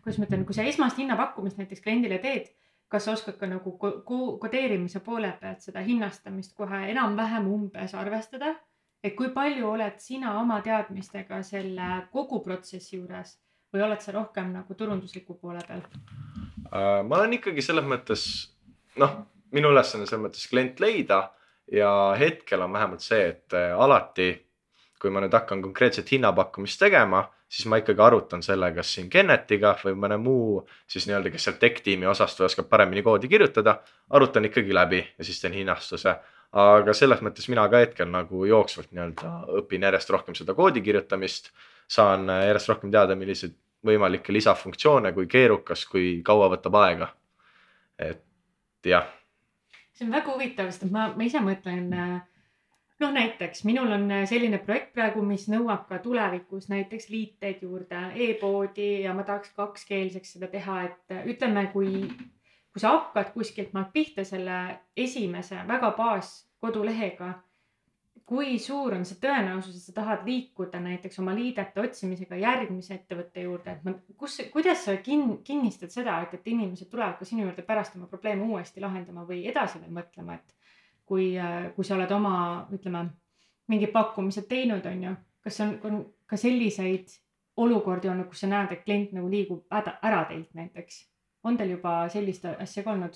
[0.04, 2.48] kuidas ma ütlen, kui sa esmast hinnapakkumist näiteks kliendile teed,
[2.92, 8.56] kas sa oskad ka nagu ko kodeerimise poole pealt seda hinnastamist kohe enam-vähem umbes arvestada?
[9.02, 13.32] et kui palju oled sina oma teadmistega selle kogu protsessi juures
[13.74, 17.02] või oled sa rohkem nagu turundusliku poole peal uh,?
[17.02, 18.26] ma olen ikkagi selles mõttes,
[19.02, 21.24] noh, minu ülesanne selles mõttes klient leida
[21.72, 24.34] ja hetkel on vähemalt see, et äh, alati,
[25.02, 29.74] kui ma nüüd hakkan konkreetset hinnapakkumist tegema, siis ma ikkagi arutan selle, kas siin Kennetiga
[29.84, 33.80] või mõne muu siis nii-öelda, kes seal tech tiimi osast oskab paremini koodi kirjutada,
[34.10, 36.16] arutan ikkagi läbi ja siis teen hinnastuse.
[36.52, 39.30] aga selles mõttes mina ka hetkel nagu jooksvalt nii-öelda
[39.62, 41.52] õpin järjest rohkem seda koodi kirjutamist,
[41.88, 43.56] saan äh, järjest rohkem teada, milliseid
[43.86, 47.08] võimalikke lisafunktsioone, kui keerukas, kui kaua võtab aega.
[47.98, 48.24] et
[48.86, 49.08] jah
[49.98, 52.20] see on väga huvitav, sest ma, ma ise mõtlen äh,
[53.02, 58.04] noh, näiteks minul on äh, selline projekt praegu, mis nõuab ka tulevikus näiteks liiteid juurde
[58.28, 62.06] e-poodi ja ma tahaks kakskeelseks seda teha, et äh, ütleme, kui,
[62.72, 64.62] kui sa hakkad kuskilt maalt pihta selle
[64.98, 67.34] esimese väga baas kodulehega
[68.32, 73.44] kui suur on see tõenäosus, et sa tahad liikuda näiteks oma liidete otsimisega järgmise ettevõtte
[73.44, 73.92] juurde, et ma,
[74.22, 78.08] kus, kuidas sa kin-, kinnistad seda, et, et inimesed tulevad ka sinu juurde pärast oma
[78.08, 80.56] probleeme uuesti lahendama või edasi veel mõtlema, et
[81.12, 81.28] kui,
[81.76, 82.34] kui sa oled oma,
[82.72, 83.04] ütleme,
[83.72, 85.14] mingid pakkumised teinud, on ju,
[85.44, 87.12] kas on, on ka selliseid
[87.60, 91.08] olukordi olnud, kus sa näed, et klient nagu liigub häda, ära teilt näiteks?
[91.44, 93.16] on teil juba sellist asja ka olnud?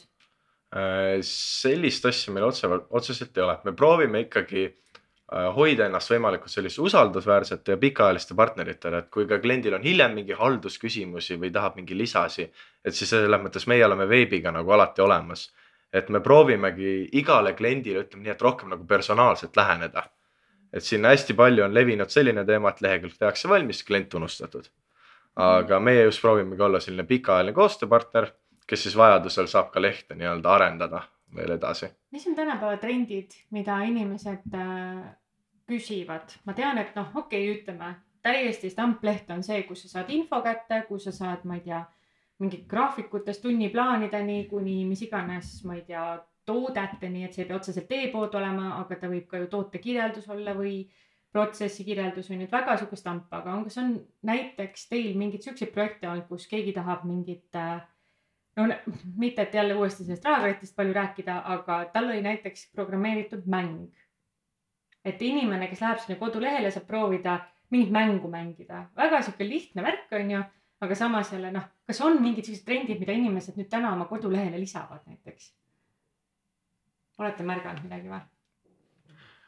[0.76, 6.54] Äh, sellist asja meil otse, otseselt ei ole, me proovime ikkagi Äh, hoida ennast võimalikult
[6.54, 11.80] selliste usaldusväärsete ja pikaajaliste partneritele, et kui ka kliendil on hiljem mingi haldusküsimusi või tahab
[11.80, 12.46] mingi lisasi,
[12.86, 15.52] et siis selles mõttes meie oleme veebiga nagu alati olemas.
[15.96, 20.04] et me proovimegi igale kliendile, ütleme nii, et rohkem nagu personaalselt läheneda.
[20.74, 24.70] et siin hästi palju on levinud selline teema, et lehekülg tehakse valmis, klient unustatud.
[25.36, 28.32] aga meie just proovimegi olla selline pikaajaline koostööpartner,
[28.68, 31.02] kes siis vajadusel saab ka lehte nii-öelda arendada
[31.36, 31.90] veel edasi.
[32.12, 35.06] mis on tänapäeva trendid, mida inimesed äh,
[35.68, 36.38] küsivad?
[36.46, 40.42] ma tean, et noh, okei okay,, ütleme täiesti stampleht on see, kus sa saad info
[40.46, 41.84] kätte, kus sa saad, ma ei tea,
[42.42, 46.06] mingit graafikutest tunniplaanideni kuni mis iganes, ma ei tea,
[46.46, 50.54] toodeteni, et see ei pea otseselt e-pood olema, aga ta võib ka ju tootekirjeldus olla
[50.58, 50.84] või
[51.34, 53.96] protsessi kirjeldus on nüüd väga sihuke stamp, aga on, kas on
[54.30, 57.82] näiteks teil mingeid siukseid projekte olnud, kus keegi tahab mingit äh,
[58.56, 58.68] no
[59.18, 63.88] mitte, et jälle uuesti sellest rahakotist palju rääkida, aga tal oli näiteks programmeeritud mäng.
[65.06, 67.36] et inimene, kes läheb sinna kodulehele, saab proovida
[67.70, 70.40] mingit mängu mängida, väga sihuke lihtne värk on ju,
[70.82, 74.60] aga samas jälle noh, kas on mingid sellised trendid, mida inimesed nüüd täna oma kodulehele
[74.60, 75.54] lisavad näiteks?
[77.18, 78.24] olete märganud midagi või?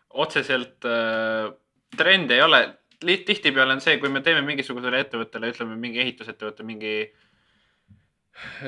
[0.09, 1.49] otseselt äh,
[1.97, 2.61] trende ei ole,
[2.99, 7.26] tihtipeale on see, kui me teeme mingisugusele ettevõttele, ütleme mingi ehitusettevõte, mingi äh,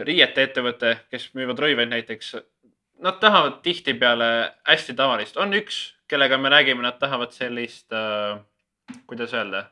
[0.07, 2.35] riieteettevõte, kes müüvad rõivaid näiteks.
[3.03, 4.29] Nad tahavad tihtipeale
[4.67, 5.79] hästi tavalist, on üks,
[6.09, 8.39] kellega me räägime, nad tahavad sellist äh,,
[9.07, 9.69] kuidas öelda.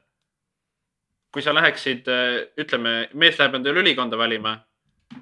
[1.33, 4.57] kui sa läheksid, äh, ütleme, mees läheb endale ülikonda valima.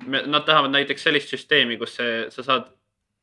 [0.06, 2.70] Nad tahavad näiteks sellist süsteemi, kus see, sa saad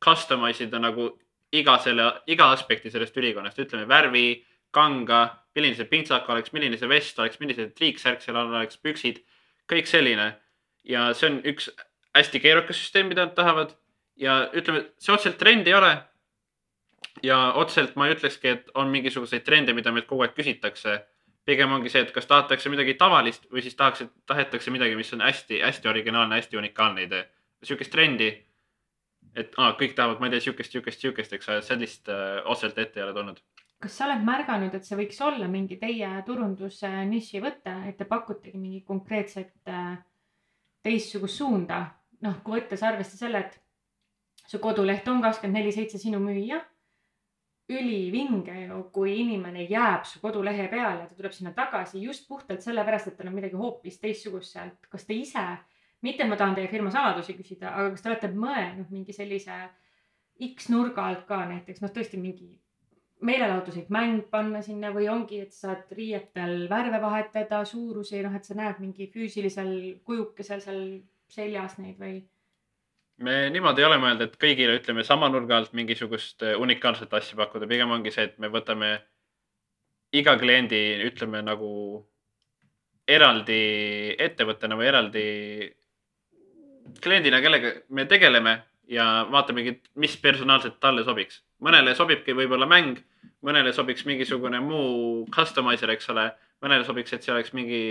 [0.05, 1.09] customize ida nagu
[1.53, 4.43] iga selle, iga aspekti sellest ülikonnast, ütleme värvi,
[4.75, 5.23] kanga,
[5.55, 9.21] milline see pintsak oleks, milline see vest oleks, milline see triiksärk seal all oleks, püksid,
[9.71, 10.33] kõik selline
[10.85, 11.71] ja see on üks
[12.17, 13.75] hästi keerukas süsteem, mida nad tahavad
[14.17, 15.93] ja ütleme, see otseselt trend ei ole.
[17.23, 21.03] ja otseselt ma ei ütlekski, et on mingisuguseid trende, mida meilt kogu aeg küsitakse.
[21.45, 25.21] pigem ongi see, et kas tahetakse midagi tavalist või siis tahaks, tahetakse midagi, mis on
[25.21, 27.25] hästi-hästi originaalne, hästi unikaalne idee.
[27.63, 28.29] sihukest trendi,
[29.37, 32.79] et aa, kõik tahavad, ma ei tea, sihukest, sihukest, sihukest, eks ole, sellist äh, otseselt
[32.79, 33.43] ette ei ole tulnud
[33.83, 38.05] kas sa oled märganud, et see võiks olla mingi teie turunduse niši võte, et te
[38.07, 39.97] pakutegi mingit konkreetset äh,
[40.83, 41.87] teistsugust suunda.
[42.23, 43.57] noh, kui võttes arvesse selle, et
[44.47, 46.61] su koduleht on kakskümmend neli seitse sinu müüa.
[47.73, 53.09] ülivinge ju, kui inimene jääb su kodulehe peale, ta tuleb sinna tagasi just puhtalt sellepärast,
[53.09, 54.87] et tal on midagi hoopis teistsugust sealt.
[54.91, 55.45] kas te ise,
[56.03, 59.63] mitte ma tahan teie firma saladusi küsida, aga kas te olete mõelnud mingi sellise
[60.43, 62.62] X nurga alt ka näiteks noh, tõesti mingi
[63.23, 68.57] meelelahutuslik mäng panna sinna või ongi, et saad riietel värve vahetada, suurusi, noh, et sa
[68.59, 69.73] näed mingi füüsilisel
[70.07, 70.85] kujukesel seal
[71.33, 72.21] seljas neid või?
[73.23, 77.37] me niimoodi ei ole mõelnud, et kõigile ütleme sama nurga alt mingisugust äh, unikaalset asja
[77.39, 78.97] pakkuda, pigem ongi see, et me võtame
[80.19, 81.71] iga kliendi, ütleme nagu
[83.09, 83.61] eraldi
[84.23, 85.25] ettevõttena või eraldi
[87.03, 88.57] kliendina, kellega me tegeleme
[88.91, 91.41] ja vaatamegi, mis personaalselt talle sobiks.
[91.63, 92.99] Mõnele sobibki võib-olla mäng,
[93.47, 96.29] mõnele sobiks mingisugune muu customizer, eks ole,
[96.63, 97.83] mõnele sobiks, et see oleks mingi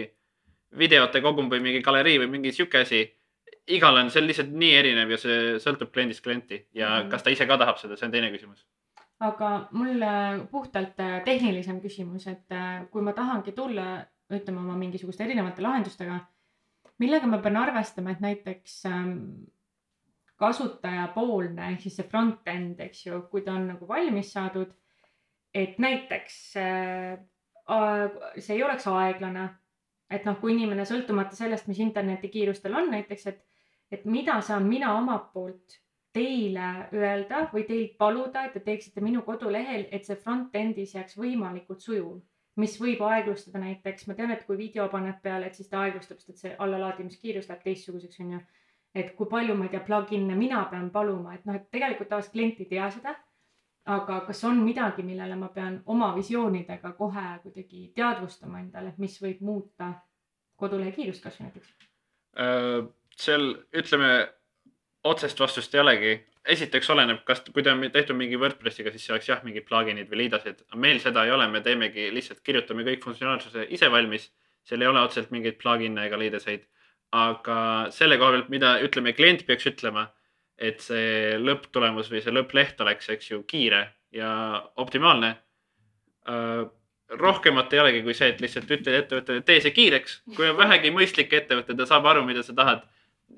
[0.78, 3.02] videote kogum või mingi galerii või mingi sihuke asi
[3.68, 6.96] igal on see lihtsalt nii erinev ja see sõltub kliendist klienti ja mm.
[6.96, 7.10] -hmm.
[7.12, 8.66] kas ta ise ka tahab seda, see on teine küsimus.
[9.20, 14.78] aga mul äh, puhtalt äh, tehnilisem küsimus, et äh, kui ma tahangi tulla, ütleme oma
[14.78, 16.20] mingisuguste erinevate lahendustega,
[16.98, 19.18] millega ma pean arvestama, et näiteks ähm,
[20.42, 24.72] kasutajapoolne ehk siis see front-end, eks ju, kui ta on nagu valmis saadud,
[25.54, 27.20] et näiteks äh,
[28.38, 29.48] see ei oleks aeglane,
[30.12, 33.40] et noh, kui inimene sõltumata sellest, mis internetikiirus tal on näiteks, et,
[33.92, 35.80] et mida saan mina omalt poolt
[36.16, 41.84] teile öelda või teilt paluda, et te teeksite minu kodulehel, et see front-end'is jääks võimalikult
[41.84, 42.20] sujuv.
[42.60, 46.18] mis võib aeglustada näiteks, ma tean, et kui video paned peale, et siis ta aeglustab,
[46.20, 48.42] sest et see allalaadimiskiirus läheb teistsuguseks, onju.
[48.96, 52.34] Et kui palju, ma ei tea, plugin'e mina pean paluma, et noh, et tegelikult tavaliselt
[52.34, 53.16] klient ei tea seda.
[53.92, 59.16] aga kas on midagi, millele ma pean oma visioonidega kohe kuidagi teadvustama endale, et mis
[59.24, 59.88] võib muuta
[60.56, 61.72] kodulehe kiirust kasvõi näiteks?
[62.38, 62.84] Äh,
[63.18, 64.12] seal ütleme
[65.04, 66.20] otsest vastust ei olegi.
[66.46, 70.08] esiteks oleneb, kas, kui ta on tehtud mingi Wordpressiga, siis see oleks jah, mingid plugin'id
[70.10, 70.64] või liidasid.
[70.76, 74.32] meil seda ei ole, me teemegi lihtsalt kirjutame kõik funktsionaalsuse ise valmis.
[74.64, 76.66] seal ei ole otseselt mingeid plugin'e ega liideseid.
[77.12, 77.60] Aga
[77.92, 80.08] selle koha pealt, mida ütleme, klient peaks ütlema,
[80.62, 84.32] et see lõpptulemus või see lõppleht oleks, eks ju, kiire ja
[84.78, 85.36] optimaalne.
[87.12, 90.92] rohkemat ei olegi kui see, et lihtsalt ütled ettevõttele, tee see kiireks, kui on vähegi
[90.96, 92.86] mõistlik ettevõte, ta saab aru, mida sa tahad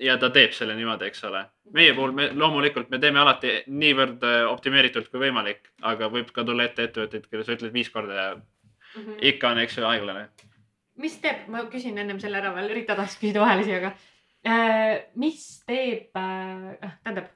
[0.00, 1.44] ja ta teeb selle niimoodi, eks ole.
[1.72, 6.44] meie puhul me loomulikult me teeme alati niivõrd äh, optimeeritult kui võimalik, aga võib ka
[6.44, 8.28] tulla ette ettevõtteid, kelle sa ütled viis korda ja
[9.30, 10.28] ikka on, eks ju, aeglane.
[11.00, 13.92] Mis teeb, ma küsin ennem selle ära veel, Rita tahtis küsida vahele siia, aga
[14.46, 17.30] äh, mis teeb äh,, tähendab,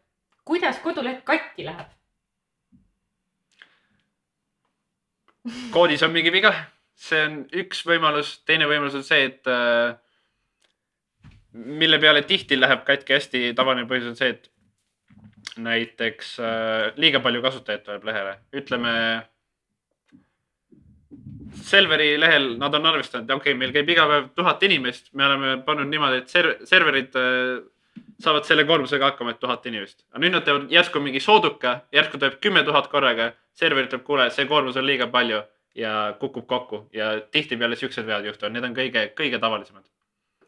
[0.48, 1.94] kuidas koduleht katki läheb?
[5.72, 6.52] koodis on mingi viga,
[6.98, 9.96] see on üks võimalus, teine võimalus on see, et äh,
[11.52, 17.42] mille peale tihti läheb katki hästi tavaline põhjus on see, et näiteks äh, liiga palju
[17.42, 18.94] kasutajaid tuleb lehele, ütleme.
[21.64, 25.56] Selveri lehel nad on arvestanud, okei okay,, meil käib iga päev tuhat inimest, me oleme
[25.66, 27.59] pannud niimoodi, et serv-, serverid äh,
[28.22, 30.04] saavad selle koormusega hakkama, et tuhat inimest.
[30.11, 34.30] aga nüüd nad teevad järsku mingi sooduka, järsku tuleb kümme tuhat korraga, server ütleb, kuule,
[34.34, 35.42] see koormus on liiga palju
[35.78, 39.86] ja kukub kokku ja tihtipeale siuksed vead juhtuvad, need on kõige, kõige tavalisemad.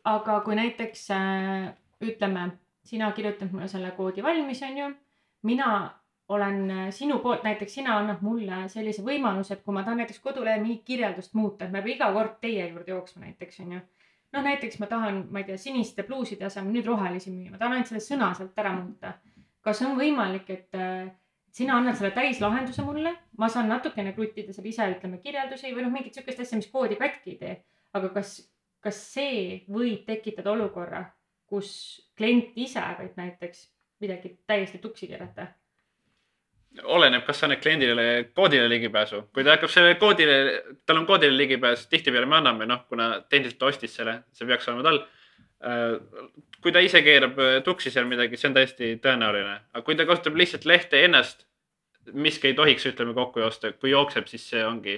[0.05, 2.51] aga kui näiteks äh, ütleme,
[2.85, 4.93] sina kirjutad mulle selle koodi valmis, onju.
[5.43, 5.71] mina
[6.31, 10.21] olen äh, sinu poolt, näiteks sina annad mulle sellise võimaluse, et kui ma tahan näiteks
[10.25, 13.81] kodulehel mingit kirjeldust muuta, et ma ei pea iga kord teie juurde jooksma näiteks onju.
[14.33, 17.79] noh, näiteks ma tahan, ma ei tea, siniste pluuside asemel nüüd rohelisi müüa, ma tahan
[17.79, 19.17] ainult selle sõna sealt ära muuta.
[19.61, 21.11] kas on võimalik, et äh,
[21.51, 25.93] sina annad selle täislahenduse mulle, ma saan natukene kruttida seal ise, ütleme kirjeldusi või noh,
[25.93, 27.59] mingit sihukest asja, mis koodi katki ei tee.
[27.93, 28.39] aga kas
[28.85, 31.05] kas see võib tekitada olukorra,
[31.51, 31.71] kus
[32.17, 33.65] klient ise võib näiteks
[34.01, 35.51] midagi täiesti tuksi keerata?
[36.85, 38.05] oleneb, kas sa annad kliendile
[38.35, 40.37] koodile ligipääsu, kui ta hakkab sellele koodile,
[40.87, 44.69] tal on koodile ligipääs, tihtipeale me anname, noh, kuna tehniliselt ta ostis selle, see peaks
[44.71, 45.03] olema tal.
[46.63, 50.07] kui ta ise keerab äh, tuksi seal midagi, see on täiesti tõenäoline, aga kui ta
[50.09, 51.45] kasutab lihtsalt lehte ennast,
[52.13, 54.97] miski ei tohiks, ütleme kokku joosta, kui jookseb, siis see ongi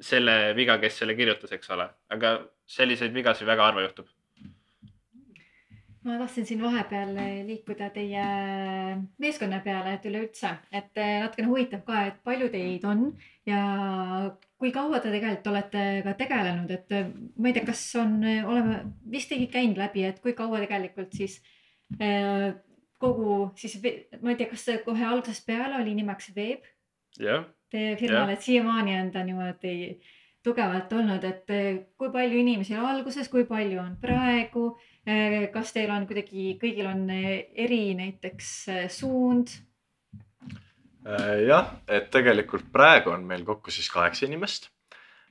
[0.00, 2.34] selle viga, kes selle kirjutas, eks ole, aga
[2.68, 4.10] selliseid vigasid väga harva juhtub.
[6.02, 7.12] Ma tahtsin siin vahepeal
[7.46, 8.24] liikuda teie
[9.22, 13.04] meeskonna peale, et üleüldse, et natukene huvitav ka, et palju teid on
[13.46, 13.60] ja
[14.58, 16.92] kui kaua te tegelikult olete ka tegelenud, et
[17.38, 18.80] ma ei tea, kas on, oleme
[19.10, 21.40] vist ei käinud läbi, et kui kaua tegelikult siis
[21.98, 22.52] eh,
[23.02, 23.78] kogu siis,
[24.22, 26.66] ma ei tea, kas kohe algusest peale oli nimeks Veeb?
[27.20, 29.74] Jah, teie firmal, et siiamaani on ta niimoodi
[30.42, 31.52] tugevalt olnud, et
[31.98, 34.72] kui palju inimesi alguses, kui palju on praegu,
[35.52, 39.56] kas teil on kuidagi, kõigil on eh, eri näiteks eh, suund?
[41.02, 44.70] Jah, et tegelikult praegu on meil kokku siis kaheksa inimest.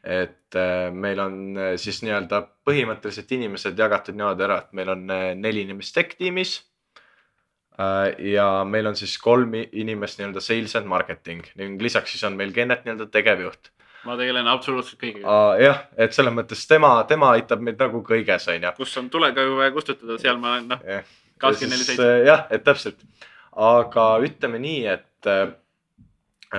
[0.03, 0.57] et
[0.91, 1.36] meil on
[1.78, 6.55] siis nii-öelda põhimõtteliselt inimesed jagatud niimoodi ära, et meil on neli inimest tech tiimis.
[8.19, 12.51] ja meil on siis kolm inimest nii-öelda sales and marketing ning lisaks siis on meil
[12.51, 13.72] Kennet nii-öelda tegevjuht
[14.05, 15.39] ma tegelen absoluutselt kõigega.
[15.61, 18.75] jah, et selles mõttes tema, tema aitab meid nagu kõiges, on ju.
[18.77, 20.85] kus on tulega vaja kustutada, seal ma olen noh,
[21.41, 22.07] kakskümmend neli seitse.
[22.07, 23.03] äh, jah, et täpselt,
[23.51, 25.53] aga ütleme nii, et äh,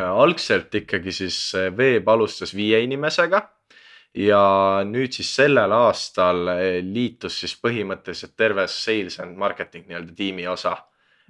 [0.01, 3.43] algselt ikkagi siis äh, Veeb alustas viie inimesega
[4.19, 4.45] ja
[4.85, 10.77] nüüd siis sellel aastal äh, liitus siis põhimõtteliselt terve sales and marketing nii-öelda tiimi osa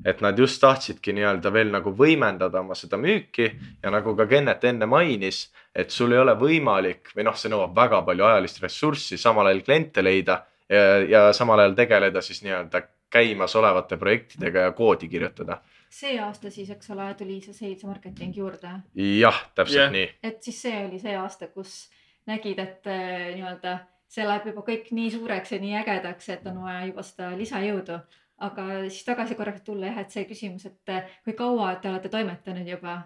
[0.05, 3.49] et nad just tahtsidki nii-öelda veel nagu võimendada oma seda müüki
[3.83, 5.45] ja nagu ka Kennet enne mainis,
[5.75, 9.63] et sul ei ole võimalik või noh, see nõuab väga palju ajalist ressurssi samal ajal
[9.67, 12.83] kliente leida ja, ja samal ajal tegeleda siis nii-öelda
[13.13, 15.61] käimasolevate projektidega ja koodi kirjutada.
[15.93, 19.93] see aasta siis, eks ole, tuli see sales marketing juurde, jah, täpselt yeah.
[19.93, 20.07] nii.
[20.23, 21.91] et siis see oli see aasta, kus
[22.27, 23.79] nägid, et äh, nii-öelda
[24.13, 27.99] see läheb juba kõik nii suureks ja nii ägedaks, et on vaja juba seda lisajõudu.
[28.43, 32.11] Aga siis tagasi korraks tulla jah, et see küsimus, et äh, kui kaua te olete
[32.13, 33.01] toimetanud juba?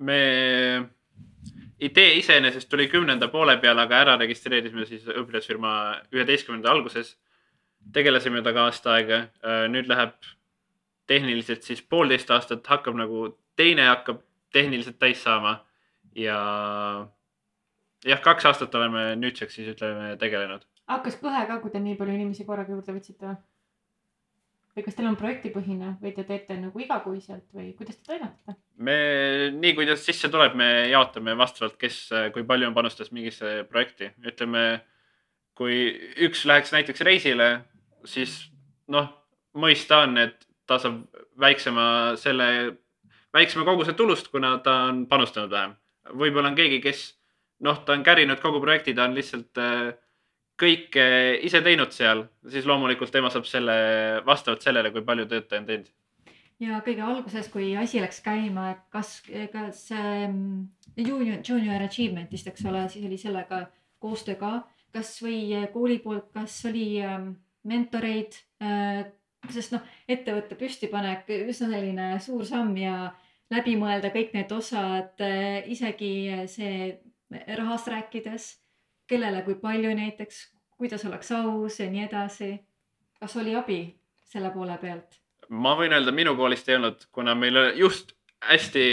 [0.00, 0.20] me,
[1.80, 5.72] idee iseenesest tuli kümnenda poole peal, aga ära registreerisime siis õpilasfirma
[6.12, 7.16] üheteistkümnenda alguses.
[7.92, 9.18] tegelesime temaga aasta aega,
[9.72, 10.12] nüüd läheb
[11.08, 13.22] tehniliselt siis poolteist aastat, hakkab nagu,
[13.56, 14.20] teine hakkab
[14.52, 15.54] tehniliselt täis saama
[16.14, 16.36] ja
[18.04, 20.66] jah, kaks aastat oleme nüüdseks siis ütleme tegelenud.
[20.90, 23.40] hakkas kõhe ka, kui te nii palju inimesi korraga juurde võtsite või?
[24.76, 28.56] Või kas teil on projektipõhine või te teete nagu igakuiselt või kuidas te toimetate?
[28.76, 28.96] me,
[29.56, 32.02] nii kuidas sisse tuleb, me jaotame vastavalt, kes,
[32.34, 34.82] kui palju on panustas mingisse projekti, ütleme.
[35.60, 35.90] kui
[36.24, 37.48] üks läheks näiteks reisile,
[38.08, 38.46] siis
[38.88, 39.10] noh,
[39.52, 41.02] mõista on, et ta saab
[41.40, 42.46] väiksema selle,
[43.34, 45.74] väiksema koguse tulust, kuna ta on panustanud vähem.
[46.16, 47.02] võib-olla on keegi, kes
[47.66, 49.92] noh, ta on kärinud kogu projekti, ta on lihtsalt äh,
[50.60, 51.06] kõike
[51.46, 53.76] ise teinud seal, siis loomulikult tema saab selle
[54.26, 55.92] vastavalt sellele, kui palju tööd ta on teinud.
[56.60, 59.14] ja kõige alguses, kui asi läks käima, et kas,
[59.52, 63.64] kas ähm, junior, junior achievement'ist, eks ole, siis oli sellega
[64.00, 64.52] koostöö ka,
[64.92, 67.32] kas või kooli poolt, kas oli ähm,
[67.64, 68.36] mentoreid
[69.48, 73.10] sest noh, ettevõtte püstipanek üsna selline suur samm ja
[73.52, 75.22] läbi mõelda kõik need osad
[75.70, 76.12] isegi
[76.50, 76.90] see
[77.56, 78.50] rahast rääkides,
[79.10, 80.40] kellele, kui palju näiteks,
[80.78, 82.52] kuidas oleks aus ja nii edasi.
[83.20, 83.80] kas oli abi
[84.24, 85.18] selle poole pealt?
[85.48, 88.14] ma võin öelda, minu koolist ei olnud, kuna meil just
[88.46, 88.84] hästi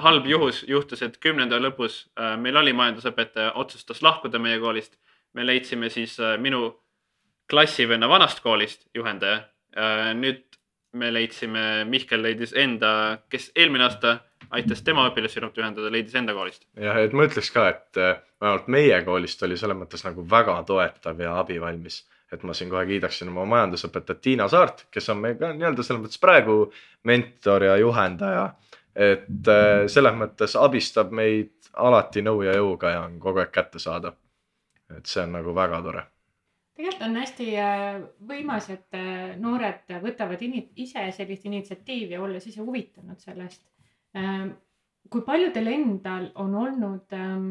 [0.00, 4.96] halb juhus juhtus, et kümnenda lõpus äh, meil oli majandusõpetaja, otsustas lahkuda meie koolist.
[5.34, 6.80] me leidsime siis äh, minu
[7.50, 9.48] klassivenna vanast koolist juhendaja.
[10.14, 10.56] nüüd
[10.92, 14.18] me leidsime, Mihkel leidis enda, kes eelmine aasta
[14.50, 16.64] aitas tema õpilasfirmat ühendada, leidis enda koolist.
[16.80, 20.56] jah, et ma ütleks ka, et äh, vähemalt meie koolist oli selles mõttes nagu väga
[20.68, 22.04] toetav ja abivalmis.
[22.32, 26.04] et ma siin kohe kiidaksin oma majandusõpetajat Tiina Saart, kes on meil ka nii-öelda selles
[26.04, 26.58] mõttes praegu
[27.04, 28.52] mentor ja juhendaja.
[28.94, 34.16] et äh, selles mõttes abistab meid alati nõu ja jõuga ja on kogu aeg kättesaadav.
[34.96, 36.06] et see on nagu väga tore.
[36.76, 39.02] tegelikult on hästi äh, võimas, et
[39.38, 40.42] noored võtavad
[40.76, 43.62] ise sellist initsiatiivi, olles ise huvitunud sellest.
[45.10, 47.48] Kui palju teil endal on olnud ähm,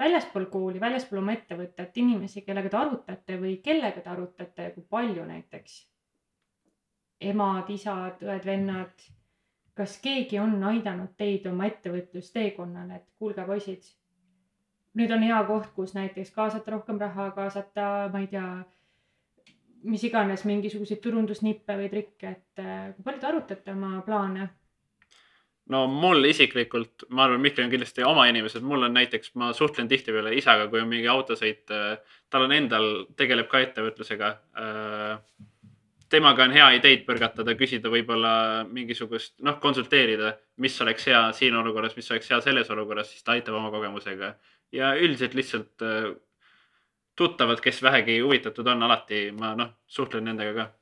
[0.00, 4.84] väljaspool kooli, väljaspool oma ettevõtet inimesi, kellega te arutate või kellega te arutate ja kui
[4.96, 5.78] palju näiteks?
[7.20, 9.02] emad, isad, õed-vennad,
[9.76, 13.90] kas keegi on aidanud teid oma ettevõtlusteekonnal, et kuulge, poisid,
[14.96, 18.46] nüüd on hea koht, kus näiteks kaasata rohkem raha, kaasata, ma ei tea,
[19.90, 24.48] mis iganes mingisuguseid turundusnippe või trikke, et äh, kui palju te arutate oma plaane?
[25.70, 29.88] No mul isiklikult, ma arvan, Mihkel on kindlasti oma inimesed, mul on näiteks, ma suhtlen
[29.90, 31.62] tihtipeale isaga, kui on mingi autosõit,
[32.30, 34.32] tal on endal, tegeleb ka ettevõtlusega.
[36.10, 38.32] temaga on hea ideid põrgatada, küsida võib-olla
[38.66, 43.36] mingisugust, noh, konsulteerida, mis oleks hea siin olukorras, mis oleks hea selles olukorras, siis ta
[43.36, 44.34] aitab oma kogemusega.
[44.72, 46.10] ja üldiselt lihtsalt äh,
[47.16, 50.79] tuttavad, kes vähegi huvitatud on, alati ma noh, suhtlen nendega ka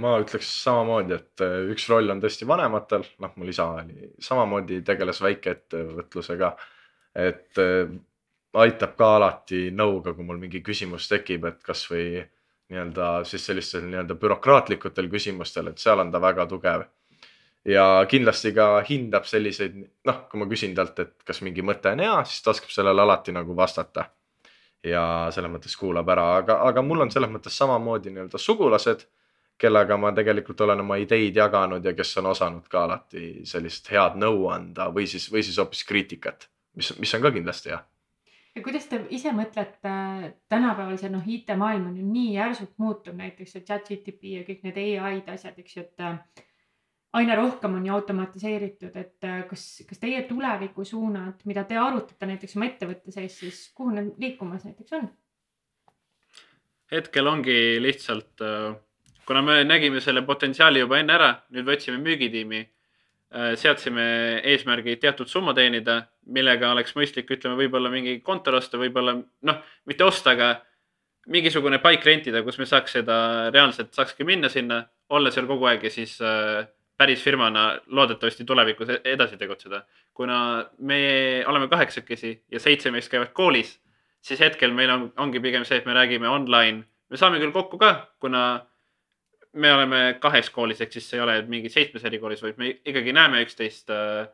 [0.00, 4.80] ma ütleks samamoodi, et äh, üks roll on tõesti vanematel, noh, mul isa oli samamoodi
[4.86, 6.56] tegeles väikeettevõtlusega.
[7.14, 7.92] et äh,
[8.64, 12.22] aitab ka alati nõuga, kui mul mingi küsimus tekib, et kasvõi
[12.72, 16.88] nii-öelda siis sellistel nii-öelda bürokraatlikutel küsimustel, et seal on ta väga tugev.
[17.64, 19.76] ja kindlasti ka hindab selliseid,
[20.08, 23.02] noh, kui ma küsin talt, et kas mingi mõte on hea, siis ta oskab sellele
[23.02, 24.08] alati nagu vastata.
[24.84, 29.04] ja selles mõttes kuulab ära, aga, aga mul on selles mõttes samamoodi nii-öelda sugulased
[29.62, 34.18] kellega ma tegelikult olen oma ideid jaganud ja kes on osanud ka alati sellist head
[34.20, 36.48] nõu anda või siis, või siis hoopis kriitikat,
[36.78, 37.80] mis, mis on ka kindlasti hea.
[38.56, 39.92] ja kuidas te ise mõtlete,
[40.52, 44.66] tänapäeval see noh, IT-maailm on ju nii järsult muutuv, näiteks see chat GTP ja kõik
[44.66, 46.44] need ai-d asjad, eks ju, et äh,
[47.22, 52.58] aina rohkem on ju automatiseeritud, et äh, kas, kas teie tulevikusuunad, mida te arutate näiteks
[52.58, 55.10] oma ettevõtte sees, siis kuhu need liikumas näiteks on?
[56.92, 58.42] hetkel ongi lihtsalt,
[59.26, 62.62] kuna me nägime selle potentsiaali juba enne ära, nüüd võtsime müügitiimi
[63.32, 64.02] Äh, seadsime
[64.44, 66.02] eesmärgi teatud summa teenida,
[66.36, 69.14] millega oleks mõistlik, ütleme, võib-olla mingi kontor osta, võib-olla
[69.48, 70.48] noh, mitte osta, aga
[71.32, 73.16] mingisugune paik rentida, kus me saaks seda
[73.54, 74.82] reaalselt, saakski minna sinna,
[75.16, 76.66] olla seal kogu aeg ja siis äh,
[77.00, 79.80] päris firmana loodetavasti tulevikus e-, edasi tegutseda.
[80.12, 81.00] kuna me
[81.48, 83.78] oleme kaheksakesi ja seitse meist käivad koolis,
[84.20, 86.84] siis hetkel meil on, ongi pigem see, et me räägime online.
[87.08, 88.60] me saame küll kokku ka, kuna
[89.52, 93.42] me oleme kahes koolis, ehk siis ei ole mingi seitsmes erikoolis, vaid me ikkagi näeme
[93.44, 94.28] üksteist äh,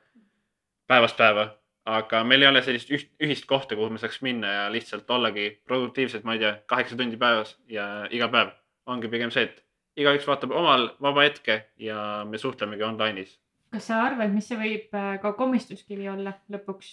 [0.87, 1.55] päevast päeva.
[1.89, 5.47] aga meil ei ole sellist üht, ühist kohta, kuhu me saaks minna ja lihtsalt ollagi
[5.65, 8.51] produktiivsed, ma ei tea, kaheksa tundi päevas ja iga päev.
[8.87, 9.63] ongi pigem see, et
[9.97, 13.39] igaüks vaatab omal vaba hetke ja me suhtlemegi online'is.
[13.73, 16.93] kas sa arvad, mis see võib äh, ka komistuskivi olla lõpuks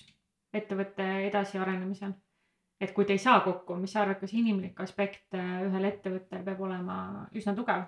[0.54, 2.16] ettevõtte edasiarenemisel?
[2.82, 6.44] et kui te ei saa kokku, mis sa arvad, kas inimlik aspekt äh, ühel ettevõttel
[6.48, 6.98] peab olema
[7.36, 7.86] üsna tugev?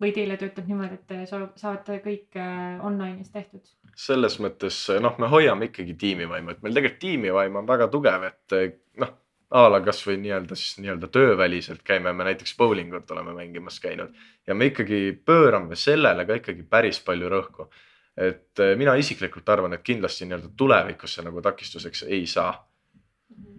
[0.00, 1.24] Või teile töötab niimoodi, et te
[1.60, 3.64] saate kõik äh, online'is tehtud?
[4.00, 8.54] selles mõttes noh, me hoiame ikkagi tiimivaimu, et meil tegelikult tiimivaim on väga tugev, et
[9.02, 9.10] noh,
[9.50, 14.14] a la kasvõi nii-öelda siis nii-öelda tööväliselt käime, me näiteks bowlingut oleme mängimas käinud
[14.46, 17.68] ja me ikkagi pöörame sellele ka ikkagi päris palju rõhku.
[18.16, 22.54] et äh, mina isiklikult arvan, et kindlasti nii-öelda tulevikus see nagu takistuseks ei saa.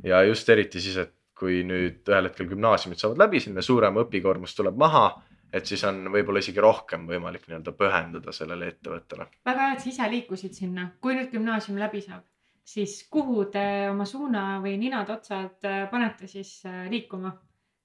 [0.03, 4.55] ja just eriti siis, et kui nüüd ühel hetkel gümnaasiumid saavad läbi, selline suurem õpikoormus
[4.55, 5.05] tuleb maha
[5.53, 9.27] et siis on võib-olla isegi rohkem võimalik nii-öelda pühenduda sellele ettevõttele.
[9.45, 12.23] väga hea, et sa ise liikusid sinna, kui nüüd gümnaasium läbi saab,
[12.63, 17.35] siis kuhu te oma suuna või ninad-otsad äh, panete siis äh, liikuma?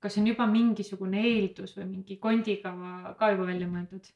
[0.07, 4.11] kas on juba mingisugune eeldus või mingi kondikava ka juba välja mõeldud?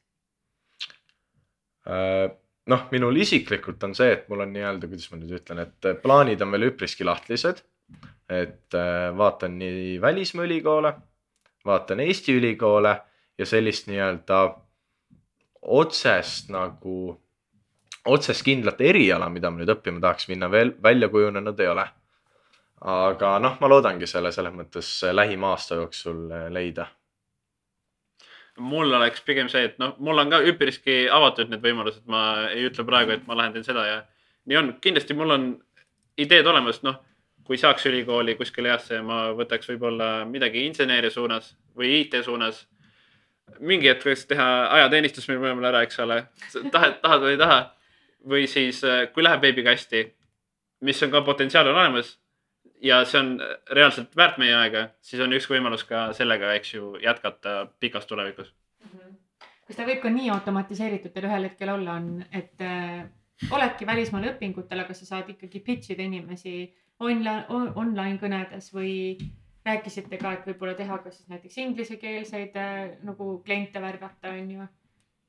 [1.89, 2.29] Äh,
[2.71, 6.45] noh, minul isiklikult on see, et mul on nii-öelda, kuidas ma nüüd ütlen, et plaanid
[6.45, 7.65] on veel üpriski lahtised.
[8.31, 8.71] et
[9.17, 10.93] vaatan nii välismaa ülikoole,
[11.67, 12.93] vaatan Eesti ülikoole
[13.41, 14.41] ja sellist nii-öelda
[15.61, 17.15] otsest nagu,
[18.05, 21.87] otsest kindlat eriala, mida ma nüüd õppima tahaks minna, veel välja kujunenud ei ole.
[22.81, 26.87] aga noh, ma loodangi selle selles mõttes lähima aasta jooksul leida.
[28.57, 32.65] Mul oleks pigem see, et noh, mul on ka üpriski avatud need võimalused, ma ei
[32.69, 34.01] ütle praegu, et ma lähen teen seda ja
[34.49, 35.45] nii on, kindlasti mul on
[36.17, 36.97] ideed olemas, noh,
[37.45, 42.65] kui saaks ülikooli kuskile heasse, ma võtaks võib-olla midagi inseneeria suunas või IT suunas
[43.59, 46.23] mingi hetk võiks teha ajateenistus meil mõlemal ära, eks ole.
[46.73, 47.59] tahad, tahad või ei taha.
[48.31, 50.03] või siis, äh, kui läheb veebikasti,
[50.85, 52.17] mis on ka potentsiaal on olemas
[52.81, 53.31] ja see on
[53.71, 58.51] reaalselt väärt meie aega, siis on üks võimalus ka sellega, eks ju, jätkata pikas tulevikus
[58.51, 58.89] mm.
[58.89, 59.15] -hmm.
[59.67, 63.05] kas ta võib ka nii automatiseeritud teil ühel hetkel olla, on, et äh,
[63.49, 69.17] oledki välismaal õpingutel, aga sa saad ikkagi pitch ida inimesi online, online kõnedes või
[69.65, 74.67] rääkisite ka, et võib-olla teha ka siis näiteks inglisekeelseid äh, nagu kliente värvata, on ju.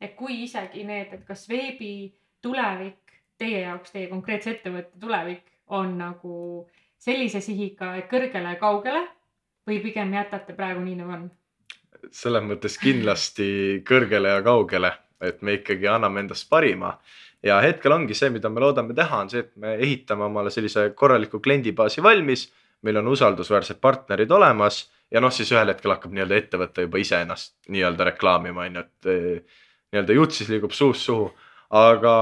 [0.01, 2.13] et kui isegi need, et kas veebi
[2.43, 6.69] tulevik teie jaoks, teie konkreetse ettevõtte tulevik on nagu
[7.03, 9.05] sellise sihiga, kõrgele ja kaugele
[9.69, 11.31] või pigem jätate praegu nii nagu on?
[12.11, 14.91] selles mõttes kindlasti kõrgele ja kaugele,
[15.23, 16.97] et me ikkagi anname endast parima
[17.47, 20.89] ja hetkel ongi see, mida me loodame teha, on see, et me ehitame omale sellise
[20.99, 22.49] korraliku kliendibaasi valmis
[22.83, 27.55] meil on usaldusväärsed partnerid olemas ja noh, siis ühel hetkel hakkab nii-öelda ettevõte juba iseennast
[27.73, 29.61] nii-öelda reklaamima, on ju, et eh,
[29.93, 31.29] nii-öelda jutt siis liigub suust suhu,
[31.79, 32.15] aga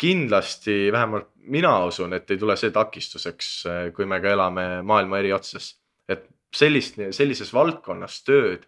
[0.00, 5.20] kindlasti vähemalt mina usun, et ei tule see takistuseks, eh, kui me ka elame maailma
[5.20, 5.76] eri otsas.
[6.10, 8.64] et sellist, sellises valdkonnas tööd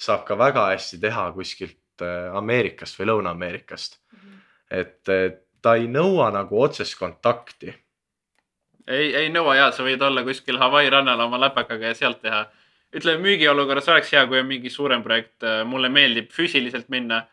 [0.00, 4.20] saab ka väga hästi teha kuskilt eh, Ameerikast või Lõuna-Ameerikast mm.
[4.20, 4.38] -hmm.
[4.70, 7.74] et ta ei nõua nagu otsest kontakti
[8.86, 12.46] ei, ei nõua ja sa võid olla kuskil Hawaii rannal oma läpakaga ja sealt teha.
[12.96, 17.26] ütleme müügiolukorras oleks hea, kui on mingi suurem projekt, mulle meeldib füüsiliselt minna,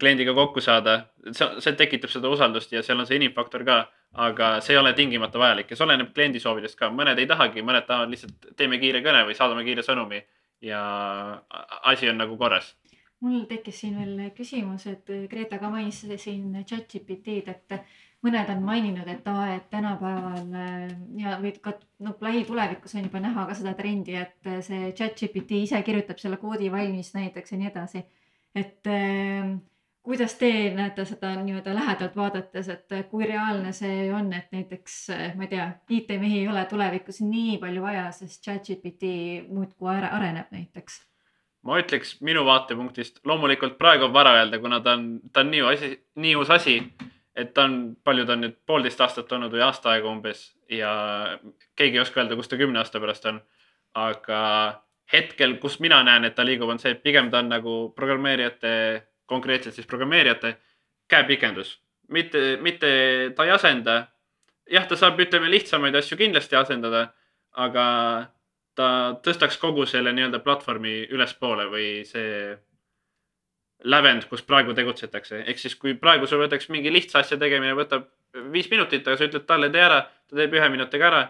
[0.00, 3.80] kliendiga kokku saada, see, tekitab seda usaldust ja seal on see inimfaktor ka.
[4.10, 5.68] aga see ei ole tingimata vajalik.
[5.70, 9.20] Ja see oleneb kliendi soovidest ka, mõned ei tahagi, mõned tahavad lihtsalt teeme kiire kõne
[9.28, 10.18] või saadame kiire sõnumi.
[10.66, 10.80] Ja
[11.86, 12.72] asi on nagu korras.
[13.22, 17.78] Mul tekkis siin veel küsimus, et Greta ka mainis siin chat-GPT-d, et
[18.24, 23.22] mõned on maininud, et aa, et tänapäeval äh, ja või ka noh, lähitulevikus on juba
[23.24, 27.54] näha ka seda trendi, et äh, see chat GPT ise kirjutab selle koodi valmis näiteks
[27.54, 28.04] ja nii edasi.
[28.54, 29.54] et äh,
[30.04, 34.96] kuidas te näete seda nii-öelda lähedalt vaadates, et kui reaalne see on, et näiteks
[35.36, 39.14] ma ei tea, IT-mehi ei ole tulevikus nii palju vaja, sest chat-GPT
[39.48, 41.06] muudkui are- areneb näiteks?
[41.62, 45.64] ma ütleks minu vaatepunktist, loomulikult praegu on vara öelda, kuna ta on, ta on nii
[45.72, 46.78] asi, nii uus asi,
[47.36, 50.92] et ta on, palju ta on nüüd poolteist aastat olnud või aasta aega umbes ja
[51.78, 53.40] keegi ei oska öelda, kus ta kümne aasta pärast on.
[53.94, 54.40] aga
[55.12, 58.72] hetkel, kus mina näen, et ta liigub, on see, et pigem ta on nagu programmeerijate
[59.26, 60.56] konkreetselt siis programmeerijate
[61.10, 62.90] käepikendus, mitte, mitte
[63.36, 64.06] ta ei asenda.
[64.70, 67.08] jah, ta saab, ütleme lihtsamaid asju kindlasti asendada,
[67.58, 67.86] aga
[68.78, 68.88] ta
[69.24, 72.54] tõstaks kogu selle nii-öelda platvormi ülespoole või see
[73.84, 75.44] lävend, kus praegu tegutsetakse.
[75.46, 78.08] ehk siis, kui praegu sul võtaks mingi lihtsa asja tegemine võtab
[78.52, 81.22] viis minutit, aga sa ütled talle tee ära, ta teeb ühe minutiga ära,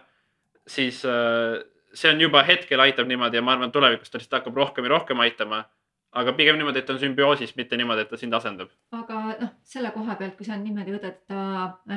[0.66, 1.60] siis äh,
[1.94, 4.96] see on juba hetkel aitab niimoodi ja ma arvan, tulevikus ta lihtsalt hakkab rohkem ja
[4.96, 5.64] rohkem aitama
[6.12, 8.70] aga pigem niimoodi, et on sümbioosis, mitte niimoodi, et ta sind asendab.
[8.96, 11.42] aga noh, selle koha pealt, kui sa niimoodi võtad, et ta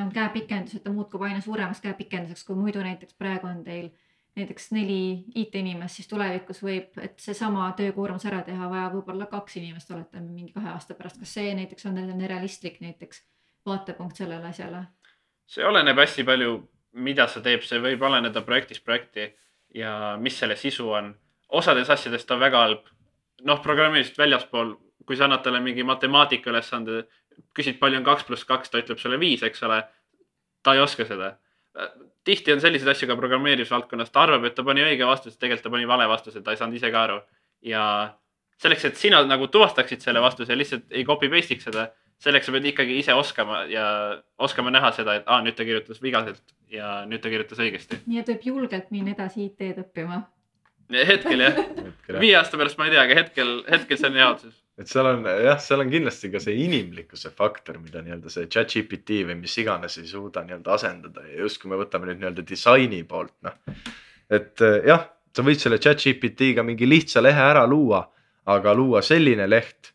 [0.01, 3.89] on käepikendus, et ta muutub aina suuremaks käepikenduseks, kui muidu näiteks praegu on teil
[4.35, 9.91] näiteks neli IT-inimest, siis tulevikus võib, et seesama töökoormus ära teha, vaja võib-olla kaks inimest,
[9.93, 11.19] oletame mingi kahe aasta pärast.
[11.21, 13.23] kas see näiteks on realistlik näiteks
[13.65, 14.85] vaatepunkt sellele asjale?
[15.45, 16.55] see oleneb hästi palju,
[16.93, 19.29] mida sa teeb, see võib oleneda projektist projekti
[19.75, 21.13] ja mis selle sisu on.
[21.49, 22.89] osades asjades ta on väga halb
[23.43, 24.75] noh, programmeerimist väljaspool,
[25.05, 27.03] kui sa annad talle mingi matemaatika ülesande,
[27.57, 29.83] küsid, palju on kaks pluss kaks, ta ütleb sulle viis, eks ole.
[30.63, 31.33] ta ei oska seda.
[32.23, 35.73] Tihti on selliseid asju ka programmeerimisvaldkonnas, ta arvab, et ta pani õige vastuse, tegelikult ta
[35.73, 37.21] pani vale vastuse, ta ei saanud ise ka aru.
[37.63, 37.83] ja
[38.59, 41.87] selleks, et sina nagu tuvastaksid selle vastuse, lihtsalt ei copy paste'iks seda,
[42.23, 43.85] selleks sa pead ikkagi ise oskama ja
[44.37, 48.03] oskama näha seda, et aa, nüüd ta kirjutas vigaselt ja nüüd ta kirjutas õigesti.
[48.05, 50.23] nii et võib julgelt minna edasi IT-d õppima
[50.91, 51.59] hetkel jah,
[52.19, 54.55] viie aasta pärast ma ei tea, aga hetkel, hetkel see on jaotus.
[54.77, 58.71] Et seal on jah, seal on kindlasti ka see inimlikkuse faktor, mida nii-öelda see chat
[58.73, 62.45] GPT või mis iganes ei suuda nii-öelda asendada ja just kui me võtame nüüd nii-öelda
[62.49, 63.59] disaini poolt, noh.
[64.29, 68.01] et eh, jah, sa võid selle chat GPT-ga mingi lihtsa lehe ära luua,
[68.49, 69.93] aga luua selline leht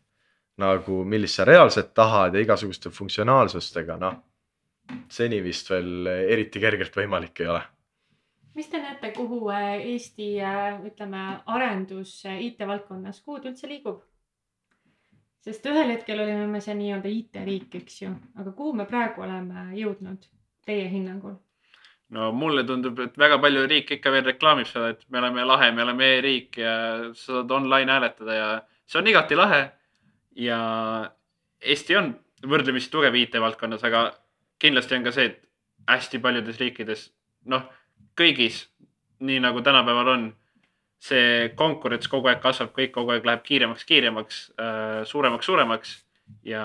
[0.59, 4.15] nagu, millist sa reaalselt tahad ja igasuguste funktsionaalsustega, noh.
[5.11, 7.61] seni vist veel eriti kergelt võimalik ei ole
[8.59, 14.01] mis te näete, kuhu äh, Eesti, äh, ütleme, arendus äh, IT-valdkonnas, kuhu ta üldse liigub?
[15.45, 19.69] Sest ühel hetkel olime me see nii-öelda IT-riik, eks ju, aga kuhu me praegu oleme
[19.77, 20.27] jõudnud
[20.67, 21.37] teie hinnangul?
[22.15, 25.69] no mulle tundub, et väga palju riik ikka veel reklaamib seda, et me oleme lahe,
[25.75, 26.73] me oleme e-riik ja
[27.13, 28.47] sa saad online hääletada ja
[28.89, 29.61] see on igati lahe.
[30.35, 30.59] ja
[31.59, 32.13] Eesti on
[32.47, 34.03] võrdlemisi tugev IT-valdkonnas, aga
[34.63, 35.41] kindlasti on ka see, et
[35.89, 37.09] hästi paljudes riikides,
[37.51, 37.65] noh
[38.19, 38.61] kõigis,
[39.19, 40.29] nii nagu tänapäeval on,
[40.99, 45.95] see konkurents kogu aeg kasvab, kõik kogu aeg läheb kiiremaks, kiiremaks, äh, suuremaks, suuremaks
[46.47, 46.63] ja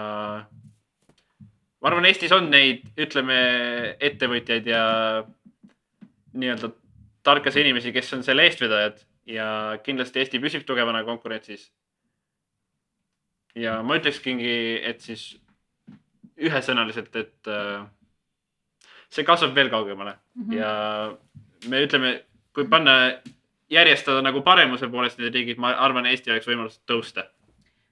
[1.81, 3.37] ma arvan, Eestis on neid, ütleme,
[4.03, 4.83] ettevõtjaid ja
[6.35, 6.73] nii-öelda
[7.25, 8.99] tarkasi inimesi, kes on selle eestvedajad
[9.31, 9.47] ja
[9.85, 11.71] kindlasti Eesti püsib tugevana konkurentsis.
[13.55, 14.35] ja ma ütlekski,
[14.83, 15.37] et siis
[16.35, 17.85] ühesõnaliselt, et äh,
[19.15, 20.57] see kasvab veel kaugemale mm -hmm.
[20.59, 23.21] ja me ütleme, kui panna
[23.71, 27.29] järjestada nagu paremuse poolest need riigid, ma arvan, Eesti oleks võimalus tõusta.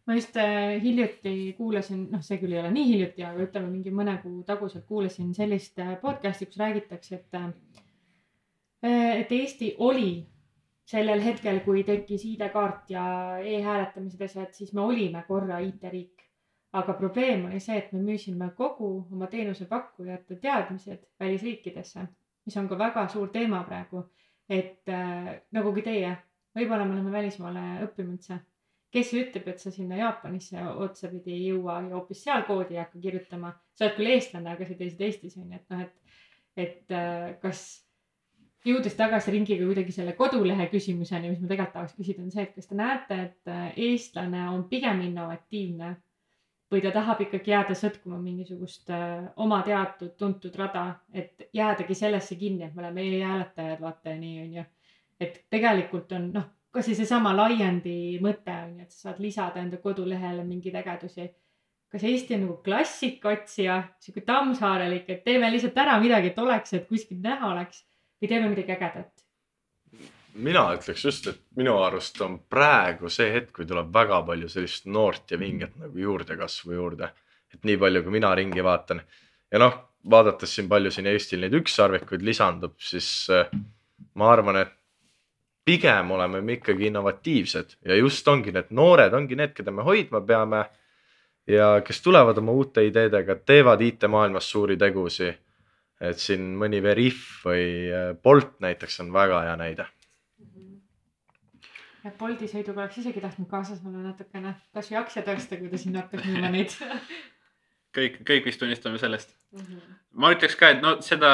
[0.07, 3.93] ma just äh, hiljuti kuulasin, noh, see küll ei ole nii hiljuti, aga ütleme mingi
[3.95, 7.53] mõne kuu taguselt kuulasin sellist äh, podcast'i, kus räägitakse, et äh,,
[9.20, 10.27] et Eesti oli
[10.85, 13.05] sellel hetkel, kui tekkis ID-kaart ja
[13.39, 16.23] e-hääletamised asjad, siis me olime korra IT-riik
[16.73, 22.07] aga probleem oli see, et me müüsime kogu oma teenusepakkujate teadmised välisriikidesse,
[22.47, 24.07] mis on ka väga suur teema praegu.
[24.53, 26.14] Et äh, nagugi teie,
[26.57, 28.40] võib-olla me oleme välismaale õppima üldse.
[28.92, 33.00] kes ütleb, et sa sinna Jaapanisse otsapidi ei jõua ja hoopis seal koodi ei hakka
[33.00, 33.55] kirjutama.
[33.74, 36.18] sa oled küll eestlane, aga sa käisid Eestis on ju, et noh, et,
[36.66, 37.62] et äh, kas
[38.66, 42.55] jõudes tagasi ringiga kuidagi selle kodulehe küsimuseni, mis ma tegelikult tahaks küsida, on see, et
[42.55, 45.96] kas te näete, et äh, eestlane on pigem innovatiivne
[46.73, 52.37] või ta tahab ikkagi jääda sõtkuma mingisugust äh, oma teatud tuntud rada, et jäädagi sellesse
[52.41, 54.64] kinni, et me oleme e-hääletajad, vaata ja nii on ju.
[55.20, 59.61] et tegelikult on noh, kas või seesama laiendi mõte on ju, et sa saad lisada
[59.62, 61.29] enda kodulehele mingeid ägedusi.
[61.93, 66.89] kas Eesti on nagu klassikaotsija, sihuke tammsaarelik, et teeme lihtsalt ära midagi, et oleks, et
[66.89, 67.85] kuskil näha oleks
[68.23, 69.22] või teeme midagi ägedat?
[70.35, 74.87] Mina ütleks just, et minu arust on praegu see hetk, kui tuleb väga palju sellist
[74.87, 77.11] noort ja vinget nagu juurdekasvu juurde.
[77.53, 79.03] et nii palju, kui mina ringi vaatan
[79.53, 79.74] ja noh,
[80.11, 83.51] vaadates siin palju siin Eestil neid ükssarvikuid lisandub, siis äh,
[84.18, 84.72] ma arvan, et
[85.64, 90.20] pigem oleme me ikkagi innovatiivsed ja just ongi need noored ongi need, keda me hoidma
[90.26, 90.64] peame.
[91.47, 95.33] ja kes tulevad oma uute ideedega, teevad IT-maailmas suuri tegusi.
[96.01, 99.87] et siin mõni Veriff või äh, Bolt näiteks on väga hea näide.
[102.05, 106.03] Ja Bolti sõiduga oleks isegi tahtnud kaasas olla natukene, kasvõi aktsiad osta, kui ta sinna
[106.05, 106.74] hakkas müüma neid.
[107.96, 109.36] kõik, kõik vist tunnistame sellest.
[110.12, 111.32] ma ütleks ka, et no seda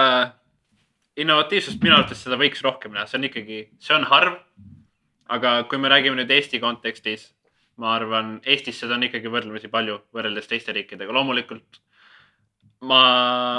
[1.18, 4.38] innovatiivsust minu arvates seda võiks rohkem näha, see on ikkagi, see on harv.
[5.28, 7.26] aga kui me räägime nüüd Eesti kontekstis,
[7.76, 11.82] ma arvan, Eestis seda on ikkagi võrdlemisi palju võrreldes teiste riikidega, loomulikult.
[12.88, 13.00] ma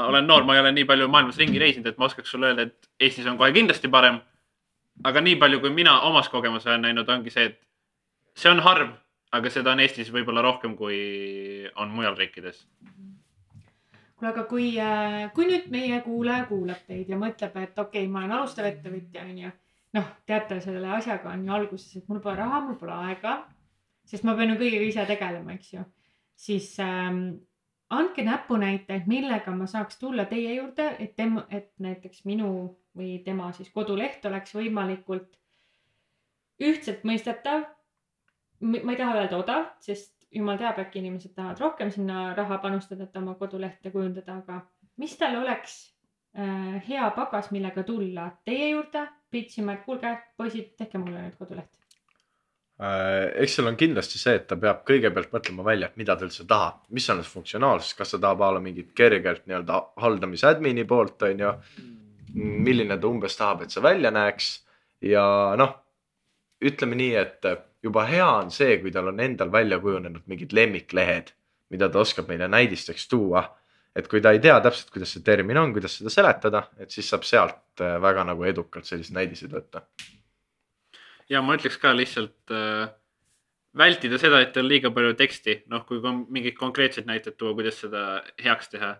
[0.07, 2.69] olen noor, ma ei ole nii palju maailmas ringi reisinud, et ma oskaks sulle öelda,
[2.69, 4.21] et Eestis on kohe kindlasti parem.
[5.03, 7.61] Aga nii palju, kui mina omas kogemuses olen näinud, ongi see, et
[8.35, 8.91] see on harv,
[9.31, 10.99] aga seda on Eestis võib-olla rohkem, kui
[11.75, 12.65] on mujal riikides
[14.19, 14.69] kuule, aga kui,
[15.35, 19.23] kui nüüd meie kuulaja kuulab teid ja mõtleb, et okei okay,, ma olen alustav ettevõtja,
[19.23, 19.51] onju.
[19.95, 23.39] noh, teate, selle asjaga on ju alguses, et mul pole raha, mul pole aega.
[24.05, 25.85] sest ma pean ju kõigega ise tegelema, eks ju.
[26.35, 27.39] siis ähm,
[27.89, 32.51] andke näpunäiteid, millega ma saaks tulla teie juurde, et tema, et näiteks minu
[32.97, 35.37] või tema siis koduleht oleks võimalikult
[36.59, 37.65] ühtselt mõistetav.
[38.61, 43.03] ma ei taha öelda odav, sest jumal teab, äkki inimesed tahavad rohkem sinna raha panustada,
[43.03, 44.59] et oma kodulehte kujundada, aga
[44.97, 45.79] mis tal oleks
[46.37, 51.37] äh, hea pagas, millega tulla teie juurde, pitch ima, et kuulge, poisid, tehke mulle nüüd
[51.39, 51.78] koduleht.
[52.79, 56.23] Äh, eks seal on kindlasti see, et ta peab kõigepealt mõtlema välja, et mida ta
[56.23, 60.47] üldse tahab, mis on need funktsionaalsus, kas ta tahab a la mingit kergelt nii-öelda haldamise
[60.47, 61.49] admin'i poolt, on ju.
[62.39, 64.47] milline ta umbes tahab, et see välja näeks
[65.03, 65.23] ja
[65.59, 65.73] noh,
[66.63, 67.47] ütleme nii, et
[67.83, 71.33] juba hea on see, kui tal on endal välja kujunenud mingid lemmiklehed,
[71.73, 73.43] mida ta oskab meile näidisteks tuua.
[73.95, 77.09] et kui ta ei tea täpselt, kuidas see termin on, kuidas seda seletada, et siis
[77.09, 79.81] saab sealt väga nagu edukalt selliseid näidiseid võtta
[81.29, 82.89] ja ma ütleks ka lihtsalt äh,
[83.77, 87.81] vältida seda, et on liiga palju teksti, noh, kui kon- mingid konkreetsed näited tuua, kuidas
[87.83, 88.95] seda heaks teha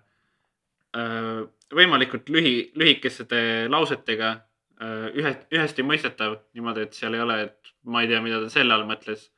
[0.98, 1.48] äh,.
[1.70, 4.30] võimalikult lühi, lühikeste lausetega
[4.82, 8.54] äh,, ühe, ühesti mõistetav niimoodi, et seal ei ole, et ma ei tea, mida ta
[8.54, 9.30] selle all mõtles.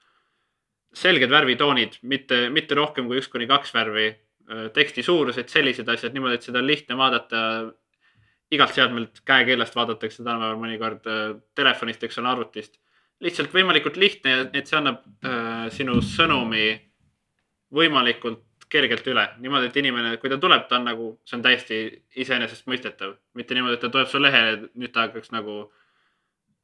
[0.92, 6.14] selged värvitoonid, mitte, mitte rohkem kui üks kuni kaks värvi äh,, teksti suurused, sellised asjad
[6.14, 7.44] niimoodi, et seda on lihtne vaadata
[8.52, 11.26] igalt seadmelt käekeelest vaadatakse tänapäeval mõnikord äh,
[11.56, 12.80] telefonist, eks ole, arvutist.
[13.22, 16.74] lihtsalt võimalikult lihtne, et see annab äh, sinu sõnumi
[17.72, 21.80] võimalikult kergelt üle, niimoodi, et inimene, kui ta tuleb, ta on nagu, see on täiesti
[22.24, 25.66] iseenesestmõistetav, mitte niimoodi, et ta tuleb su lehele, nüüd ta hakkaks nagu,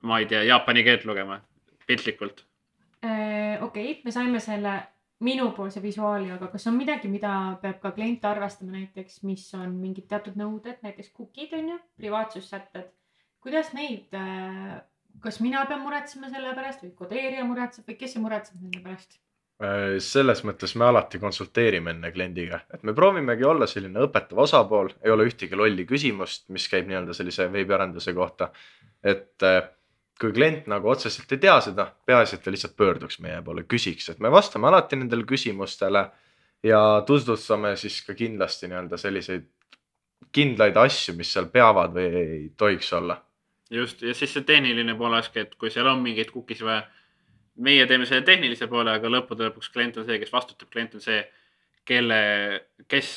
[0.07, 1.41] ma ei tea, jaapani keelt lugema,
[1.87, 2.45] piltlikult.
[3.03, 4.77] okei okay,, me saime selle
[5.19, 10.05] minupoolse visuaali, aga kas on midagi, mida peab ka klient arvestama näiteks, mis on mingid
[10.11, 12.91] teatud nõuded, näiteks cookie'd on ju, privaatsussätted.
[13.41, 14.13] kuidas neid,
[15.23, 19.17] kas mina pean muretsema selle pärast või kodeerija muretseb või kes see muretseb nende pärast?
[19.57, 24.91] Äh, selles mõttes me alati konsulteerime enne kliendiga, et me proovimegi olla selline õpetav osapool,
[25.01, 28.51] ei ole ühtegi lolli küsimust, mis käib nii-öelda sellise veebiarenduse kohta.
[29.03, 29.63] et äh,
[30.21, 34.09] kui klient nagu otseselt ei tea seda, peaasi, et ta lihtsalt pöörduks meie poole, küsiks,
[34.11, 36.07] et me vastame alati nendele küsimustele
[36.65, 39.45] ja tutvustame siis ka kindlasti nii-öelda selliseid
[40.33, 43.21] kindlaid asju, mis seal peavad või ei tohiks olla
[43.69, 46.83] just, ja siis see tehniline pool olekski, et kui seal on mingeid cookies vaja,
[47.63, 51.03] meie teeme selle tehnilise poole, aga lõppude lõpuks klient on see, kes vastutab, klient on
[51.03, 51.21] see,
[51.87, 52.19] kelle,
[52.91, 53.11] kes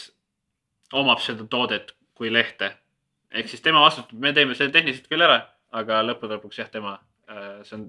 [0.96, 2.72] omab seda toodet kui lehte.
[3.30, 5.42] ehk siis tema vastutab, me teeme selle tehniliselt küll ära,
[5.77, 6.97] aga lõppude lõpuks jah, tema,
[7.66, 7.89] see on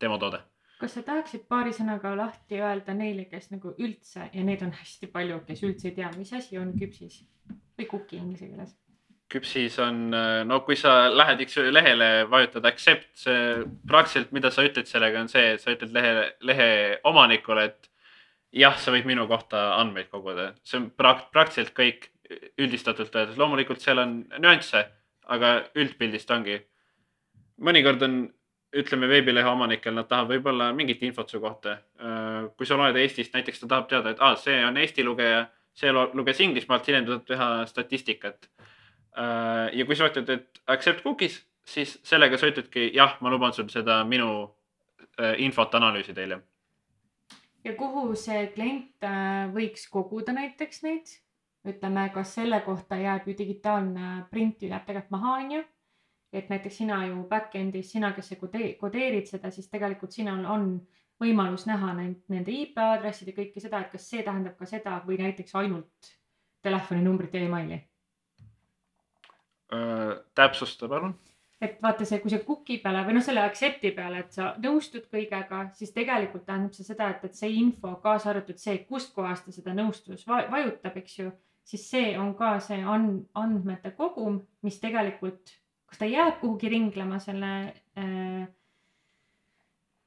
[0.00, 0.40] tema toode.
[0.78, 5.10] kas sa tahaksid paari sõnaga lahti öelda neile, kes nagu üldse ja neid on hästi
[5.12, 7.24] palju, kes üldse ei tea, mis asi on küpsis
[7.78, 8.76] või cookie inglise keeles?
[9.28, 10.08] küpsis on,
[10.48, 15.28] no kui sa lähed üks lehele, vajutad accept, see praktiliselt, mida sa ütled sellega on
[15.28, 16.12] see, et sa ütled lehe,
[16.48, 16.68] lehe
[17.08, 17.90] omanikule, et
[18.56, 22.08] jah, sa võid minu kohta andmeid koguda, see on prak-, praktiliselt kõik
[22.60, 24.84] üldistatult öeldes, loomulikult seal on nüansse,
[25.28, 26.58] aga üldpildist ongi.
[27.64, 28.18] Mõnikord on,
[28.76, 31.78] ütleme veebilehe omanikel, nad tahavad võib-olla mingit infot su kohta.
[32.56, 35.92] kui sa loed Eestist, näiteks ta tahab teada, et aa, see on Eesti lugeja, see
[35.92, 38.50] luges Inglismaalt, hiljem ta tahab teha statistikat
[39.18, 43.54] Äh, ja kui sa ütled, et accept cookies, siis sellega sa ütledki jah, ma luban
[43.56, 44.28] sul seda minu
[45.18, 46.44] äh, infot analüüsida hiljem.
[47.64, 51.16] ja kuhu see klient äh, võiks koguda näiteks neid?
[51.68, 55.64] ütleme, kas selle kohta jääb ju digitaalne print ju jääb tegelikult maha, onju.
[56.32, 60.70] Et näiteks sina ju back-end'is, sina, kes sa kode- kodeerid seda, siis tegelikult sinul on
[61.22, 64.98] võimalus näha neid, nende IP aadressid ja kõike seda, et kas see tähendab ka seda
[65.06, 66.12] või näiteks ainult
[66.62, 67.80] telefoninumbrit ja emaili.
[70.34, 71.14] täpsusta palun.
[71.60, 75.08] et vaata see, kui see cookie peale või noh, selle accept'i peale, et sa nõustud
[75.10, 79.52] kõigega, siis tegelikult tähendab see seda, et, et see info, kaasa arvatud see, kustkohast ta
[79.52, 81.32] seda nõustus va- vajutab, eks ju,
[81.64, 85.58] siis see on ka see and-, andmete kogum, mis tegelikult,
[85.88, 87.52] kas ta jääb kuhugi ringlema selle
[87.98, 88.46] äh,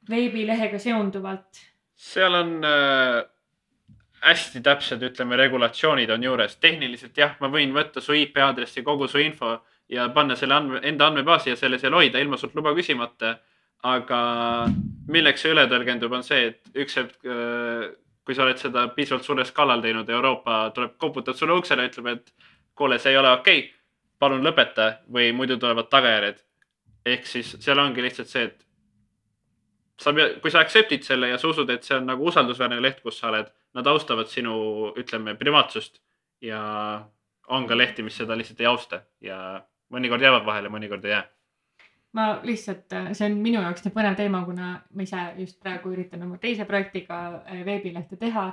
[0.10, 1.62] veebilehega seonduvalt
[2.02, 3.22] seal on äh,
[4.26, 6.56] hästi täpsed, ütleme, regulatsioonid on juures.
[6.62, 9.60] tehniliselt jah, ma võin võtta su IP aadressi, kogu su info
[9.90, 13.38] ja panna selle andme, enda andmebaasi ja selle seal hoida ilma sult luba küsimata.
[13.84, 14.18] aga
[15.10, 17.16] milleks see üle tõlgendub, on see, et üks hetk,
[18.22, 22.30] kui sa oled seda piisavalt suurel skaalal teinud, Euroopa tuleb, koputab sulle uksele, ütleb, et
[22.78, 23.81] kuule, see ei ole okei okay,,
[24.22, 26.44] palun lõpeta või muidu tulevad tagajärjed.
[27.06, 28.66] ehk siis seal ongi lihtsalt see, et
[30.02, 33.18] sa kui sa accept'id selle ja sa usud, et see on nagu usaldusväärne leht, kus
[33.22, 34.54] sa oled, nad austavad sinu,
[35.00, 36.02] ütleme, privaatsust
[36.46, 36.62] ja
[37.52, 39.38] on ka lehti, mis seda lihtsalt ei austa ja
[39.94, 41.24] mõnikord jäävad vahele, mõnikord ei jää.
[42.18, 46.24] ma lihtsalt, see on minu jaoks nii põnev teema, kuna ma ise just praegu üritan
[46.26, 48.52] oma teise projektiga äh, veebilehte teha.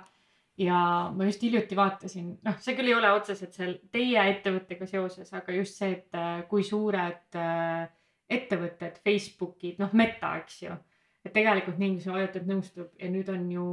[0.58, 0.78] Ja
[1.14, 5.54] ma just hiljuti vaatasin, noh, see küll ei ole otseselt seal teie ettevõttega seoses, aga
[5.54, 7.86] just see, et äh, kui suured äh,
[8.28, 10.76] ettevõtted, Facebookid, noh, Meta, eks ju.
[11.24, 13.66] et tegelikult sa vajutad nõustub ja nüüd on ju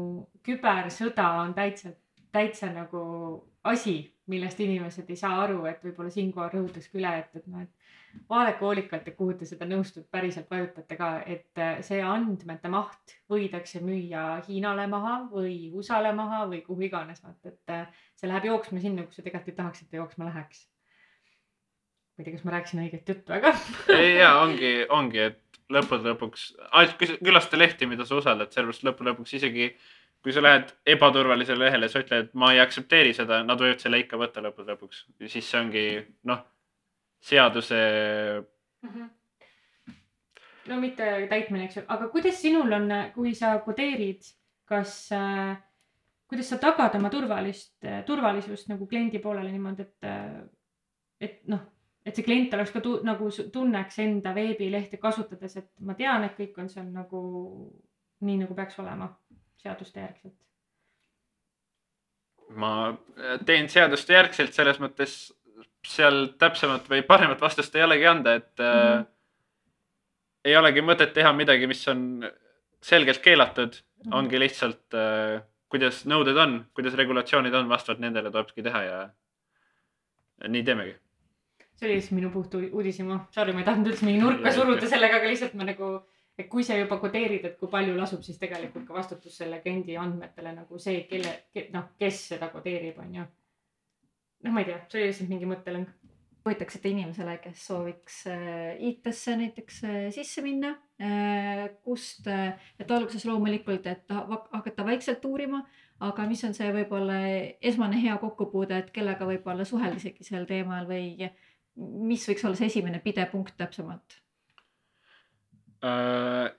[0.44, 1.94] kübersõda on täitsa,
[2.34, 3.02] täitsa nagu
[3.64, 7.66] asi, millest inimesed ei saa aru, et võib-olla siinkohal rõhutaks ka üle, et, et noh,
[7.66, 12.72] et vaadake hoolikalt, et kuhu te seda nõustut päriselt vajutate ka, et äh, see andmete
[12.72, 18.30] maht võidakse müüa Hiinale maha või USA-le maha või kuhu iganes, vaata, et äh, see
[18.32, 20.66] läheb jooksma sinna, kus sa tegelikult ei tahaks, et ta jooksma läheks.
[22.16, 23.53] ma ei tea, kas ma rääkisin õiget juttu, aga
[24.22, 26.49] ja ongi, ongi, et lõppude lõpuks,
[27.20, 29.74] külasta lehti, mida sa usaldad, sellepärast lõppude lõpuks isegi
[30.26, 34.18] kui sa lähed ebaturvalisele lehele, sa ütled, ma ei aktsepteeri seda, nad võivad selle ikka
[34.18, 35.03] võtta lõppude lõpuks.
[35.30, 35.84] siis see ongi
[36.26, 36.39] noh,
[37.26, 37.80] seaduse
[40.69, 44.26] no mitte täitmine, eks ju, aga kuidas sinul on, kui sa kodeerid,
[44.69, 45.55] kas äh,,
[46.30, 50.11] kuidas sa tagad oma turvalist, turvalisust nagu kliendi poolele niimoodi, et,
[51.21, 51.61] et noh,
[52.05, 56.38] et see klient oleks ka tu, nagu tunneks enda veebilehte kasutades, et ma tean, et
[56.38, 57.21] kõik on seal nagu
[58.26, 59.09] nii, nagu peaks olema
[59.61, 60.38] seaduste järgselt.
[62.61, 62.93] ma
[63.45, 65.15] teen seaduste järgselt, selles mõttes
[65.86, 68.94] seal täpsemat või paremat vastust ei olegi anda, et mm Mhm.
[69.00, 69.06] -hmm.
[70.46, 72.26] ei olegi mõtet teha midagi, mis on
[72.82, 74.10] selgelt keelatud mm, Mhm.
[74.12, 74.18] -hmm.
[74.18, 79.00] ongi lihtsalt äh, kuidas nõuded on, kuidas regulatsioonid on, vastavalt nendele tulebki teha ja
[80.48, 80.96] nii teemegi.
[81.76, 85.18] see oli lihtsalt minu puht uudishimu, sorry, ma ei tahtnud üldse mingi nurka suruda sellega,
[85.20, 85.90] aga lihtsalt ma nagu,
[86.40, 89.98] et kui sa juba kodeerid, et kui palju lasub siis tegelikult ka vastutus selle kliendi
[90.00, 93.26] andmetele nagu see, kelle ke,, noh, kes seda kodeerib, on ju.
[94.46, 95.93] noh, ma ei tea, see oli lihtsalt mingi mõttelõng.
[96.46, 100.76] soovitaksite inimesele, kes sooviks äh, IT-sse näiteks äh, sisse minna,
[101.84, 102.28] kust,
[102.80, 105.64] et alguses loomulikult, et ha- hakata vaikselt uurima,
[106.06, 107.18] aga mis on see võib-olla
[107.66, 111.32] esmane hea kokkupuude, et kellega võib-olla suhelda isegi sel teemal või
[111.76, 114.20] mis võiks olla see esimene pidepunkt täpsemalt?
[115.84, 116.54] Äh,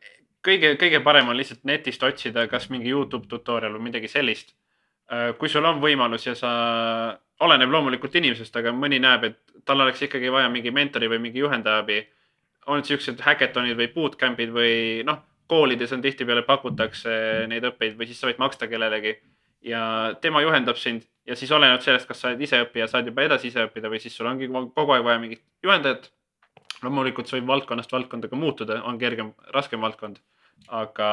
[0.44, 4.56] kõige, kõige parem on lihtsalt netist otsida, kas mingi Youtube tutorial või midagi sellist.
[5.38, 6.52] kui sul on võimalus ja sa,
[7.40, 11.42] oleneb loomulikult inimesest, aga mõni näeb, et tal oleks ikkagi vaja mingi mentori või mingi
[11.42, 12.04] juhendaja abi.
[12.66, 18.20] on siuksed häkatonid või bootcamp'id või noh, koolides on tihtipeale pakutakse neid õppeid või siis
[18.20, 19.12] sa võid maksta kellelegi
[19.62, 23.22] ja tema juhendab sind ja siis olenevalt sellest, kas sa oled ise õppija, saad juba
[23.22, 26.10] edasi ise õppida või siis sul ongi kogu aeg vaja mingit juhendajat
[26.82, 30.18] loomulikult see võib valdkonnast valdkonda ka muutuda, on kergem, raskem valdkond,
[30.68, 31.08] aga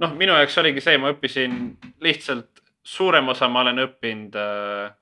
[0.00, 1.56] noh, minu jaoks oligi see, ma õppisin
[2.04, 4.92] lihtsalt, suurem osa ma olen õppinud äh,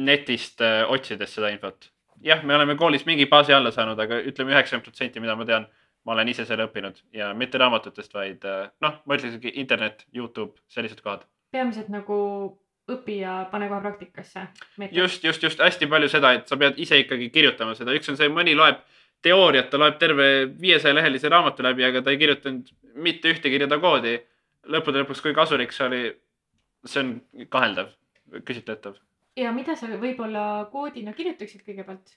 [0.00, 1.90] netist äh, otsides seda infot.
[2.24, 5.66] jah, me oleme koolis mingi baasi alla saanud, aga ütleme üheksakümmend protsenti, mida ma tean,
[6.04, 10.58] ma olen ise selle õppinud ja mitte raamatutest, vaid äh, noh, ma ütleksingi internet, Youtube,
[10.68, 11.26] sellised kohad.
[11.52, 12.18] peamiselt nagu
[12.90, 14.48] õpi ja pane kohe praktikasse.
[14.90, 18.18] just, just, just hästi palju seda, et sa pead ise ikkagi kirjutama seda, üks on
[18.20, 18.82] see, mõni loeb
[19.24, 20.28] teooriat, ta loeb terve
[20.60, 22.68] viiesaja lehelise raamatu läbi, aga ta ei kirjutanud
[23.06, 24.18] mitte ühtegi rida koodi.
[24.70, 26.02] Lõppude lõpuks, kui kasulik see oli,
[26.88, 27.14] see on
[27.52, 27.94] kaheldav,
[28.46, 28.98] küsitletav.
[29.36, 32.16] ja mida sa võib-olla koodina kirjutaksid kõigepealt?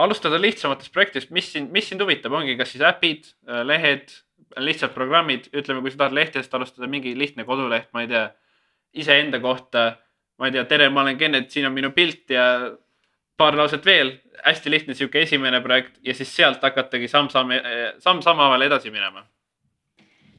[0.00, 3.32] alustada lihtsamatest projektidest, mis sind, mis sind huvitab, ongi kas siis äpid,
[3.66, 4.12] lehed,
[4.58, 8.28] lihtsad programmid, ütleme, kui sa tahad lehtedest alustada, mingi lihtne koduleht, ma ei tea,
[9.02, 9.90] iseenda kohta,
[10.40, 12.44] ma ei tea, tere, ma olen Kennet, siin on minu pilt ja
[13.40, 17.54] paar lauset veel, hästi lihtne sihuke esimene projekt ja siis sealt hakatagi samm-samm,
[18.02, 19.24] samm-samm haaval edasi minema.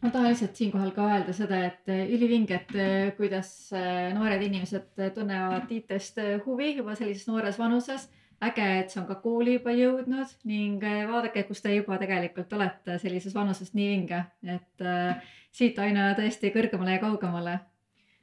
[0.02, 4.42] Ma tahan lihtsalt siinkohal ka öelda seda, et äh, ülivinge, et äh, kuidas äh, noored
[4.42, 8.10] inimesed äh, tunnevad IT-st äh, huvi juba sellises noores vanuses.
[8.42, 12.54] äge, et see on ka kooli juba jõudnud ning äh, vaadake, kus te juba tegelikult
[12.58, 17.60] olete sellises vanuses nii vinge, et äh, siit aina tõesti kõrgemale ja kaugemale.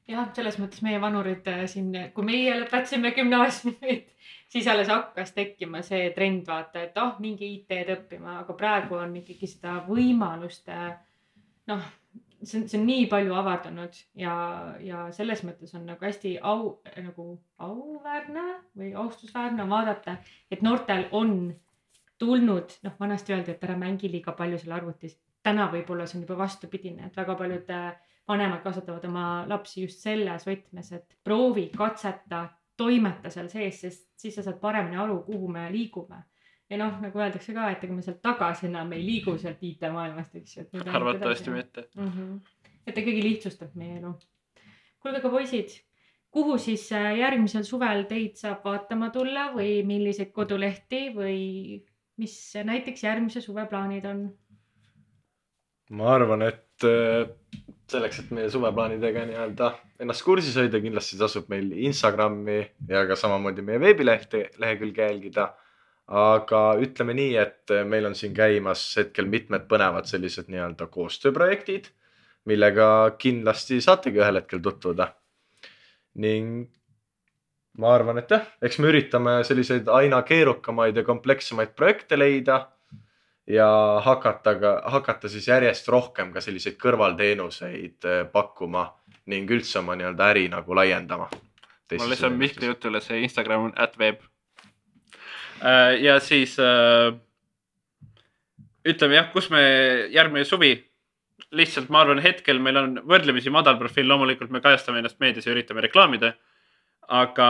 [0.08, 4.10] jah, selles mõttes meie vanurid äh, siin, kui meie lõpetasime gümnaasiumit,
[4.52, 9.14] siis alles hakkas tekkima see trend, vaata, et oh, minge IT-d õppima, aga praegu on
[9.22, 10.66] ikkagi seda võimalust,
[11.68, 11.86] noh,
[12.42, 14.34] see on, see on nii palju avardunud ja,
[14.84, 17.30] ja selles mõttes on nagu hästi au, nagu
[17.64, 18.44] auväärne
[18.78, 20.18] või austusväärne vaadata,
[20.50, 21.38] et noortel on
[22.18, 25.18] tulnud, noh, vanasti öeldi, et ära mängi liiga palju seal arvutis.
[25.42, 27.92] täna võib-olla see on juba vastupidine, et väga paljud äh,
[28.28, 34.34] vanemad kasvatavad oma lapsi just selles võtmes, et proovi, katseta, toimeta seal sees, sest siis
[34.36, 36.20] sa saad paremini aru, kuhu me liigume.
[36.70, 40.34] Ja noh, nagu öeldakse ka, et ega me sealt tagasi enam ei liigu sealt IT-maailmast,
[40.40, 40.64] eks ju.
[40.86, 41.50] arvatavasti.
[41.50, 41.88] mitte.
[41.96, 42.08] mm.
[42.08, 42.72] -hmm.
[42.86, 44.14] et ta ikkagi lihtsustab meie elu.
[45.00, 45.78] kuulge, aga poisid,
[46.30, 51.38] kuhu siis äh, järgmisel suvel teid saab vaatama tulla või milliseid kodulehti või
[52.18, 54.28] mis näiteks järgmise suve plaanid on?
[55.90, 57.30] ma arvan, et äh,
[57.88, 59.70] selleks, et meie suveplaanidega nii-öelda
[60.02, 62.60] ennast kursis hoida, kindlasti tasub meil Instagrami
[62.90, 65.48] ja ka samamoodi meie veebilehte, lehekülge jälgida.
[66.08, 71.90] Aga ütleme nii, et meil on siin käimas hetkel mitmed põnevad sellised nii-öelda koostööprojektid,
[72.48, 72.88] millega
[73.20, 75.14] kindlasti saategi ühel hetkel tutvuda.
[76.18, 76.68] ning
[77.78, 82.58] ma arvan, et jah, eks me üritame selliseid aina keerukamaid ja komplekssemaid projekte leida
[83.48, 83.68] ja
[84.04, 88.88] hakata ka, hakata siis järjest rohkem ka selliseid kõrvalteenuseid eh, pakkuma
[89.28, 91.28] ning üldse oma nii-öelda äri nagu laiendama.
[91.98, 94.20] ma lisan Mihkli jutule, see Instagram on atweb.
[95.62, 97.14] Ja siis äh,
[98.88, 99.62] ütleme jah, kus me
[100.14, 100.74] järgmine suvi,
[101.56, 105.54] lihtsalt ma arvan, hetkel meil on võrdlemisi madal profiil, loomulikult me kajastame ennast meedias ja
[105.54, 106.34] üritame reklaamida.
[107.08, 107.44] aga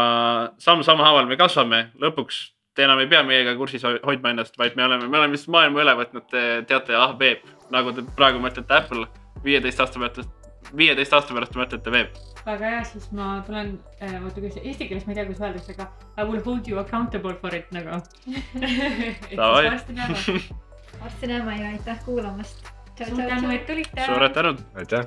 [0.62, 2.36] samm-sammu haaval me kasvame, lõpuks
[2.78, 5.50] te enam ei pea meiega kursis hoi- hoidma ennast, vaid me oleme, me oleme lihtsalt
[5.50, 7.42] maailma üle võtnud, te teate, ah veeb,
[7.74, 9.08] nagu te praegu mõtlete Apple,
[9.42, 10.30] viieteist aasta pärast,
[10.76, 12.18] viieteist aasta pärast te mõtlete veeb.
[12.46, 15.88] väga hea, siis ma tulen, oota, kuidas eesti keeles ma ei tea, kuidas öeldakse, aga
[16.16, 18.00] I will hold you accountable for it nagu.
[19.38, 20.18] Varsti näeme.
[21.00, 22.72] varsti näeme ja aitäh kuulamast.
[23.08, 24.06] suur tänu, et tulite.
[24.06, 24.64] suured tänud.
[24.74, 25.06] aitäh.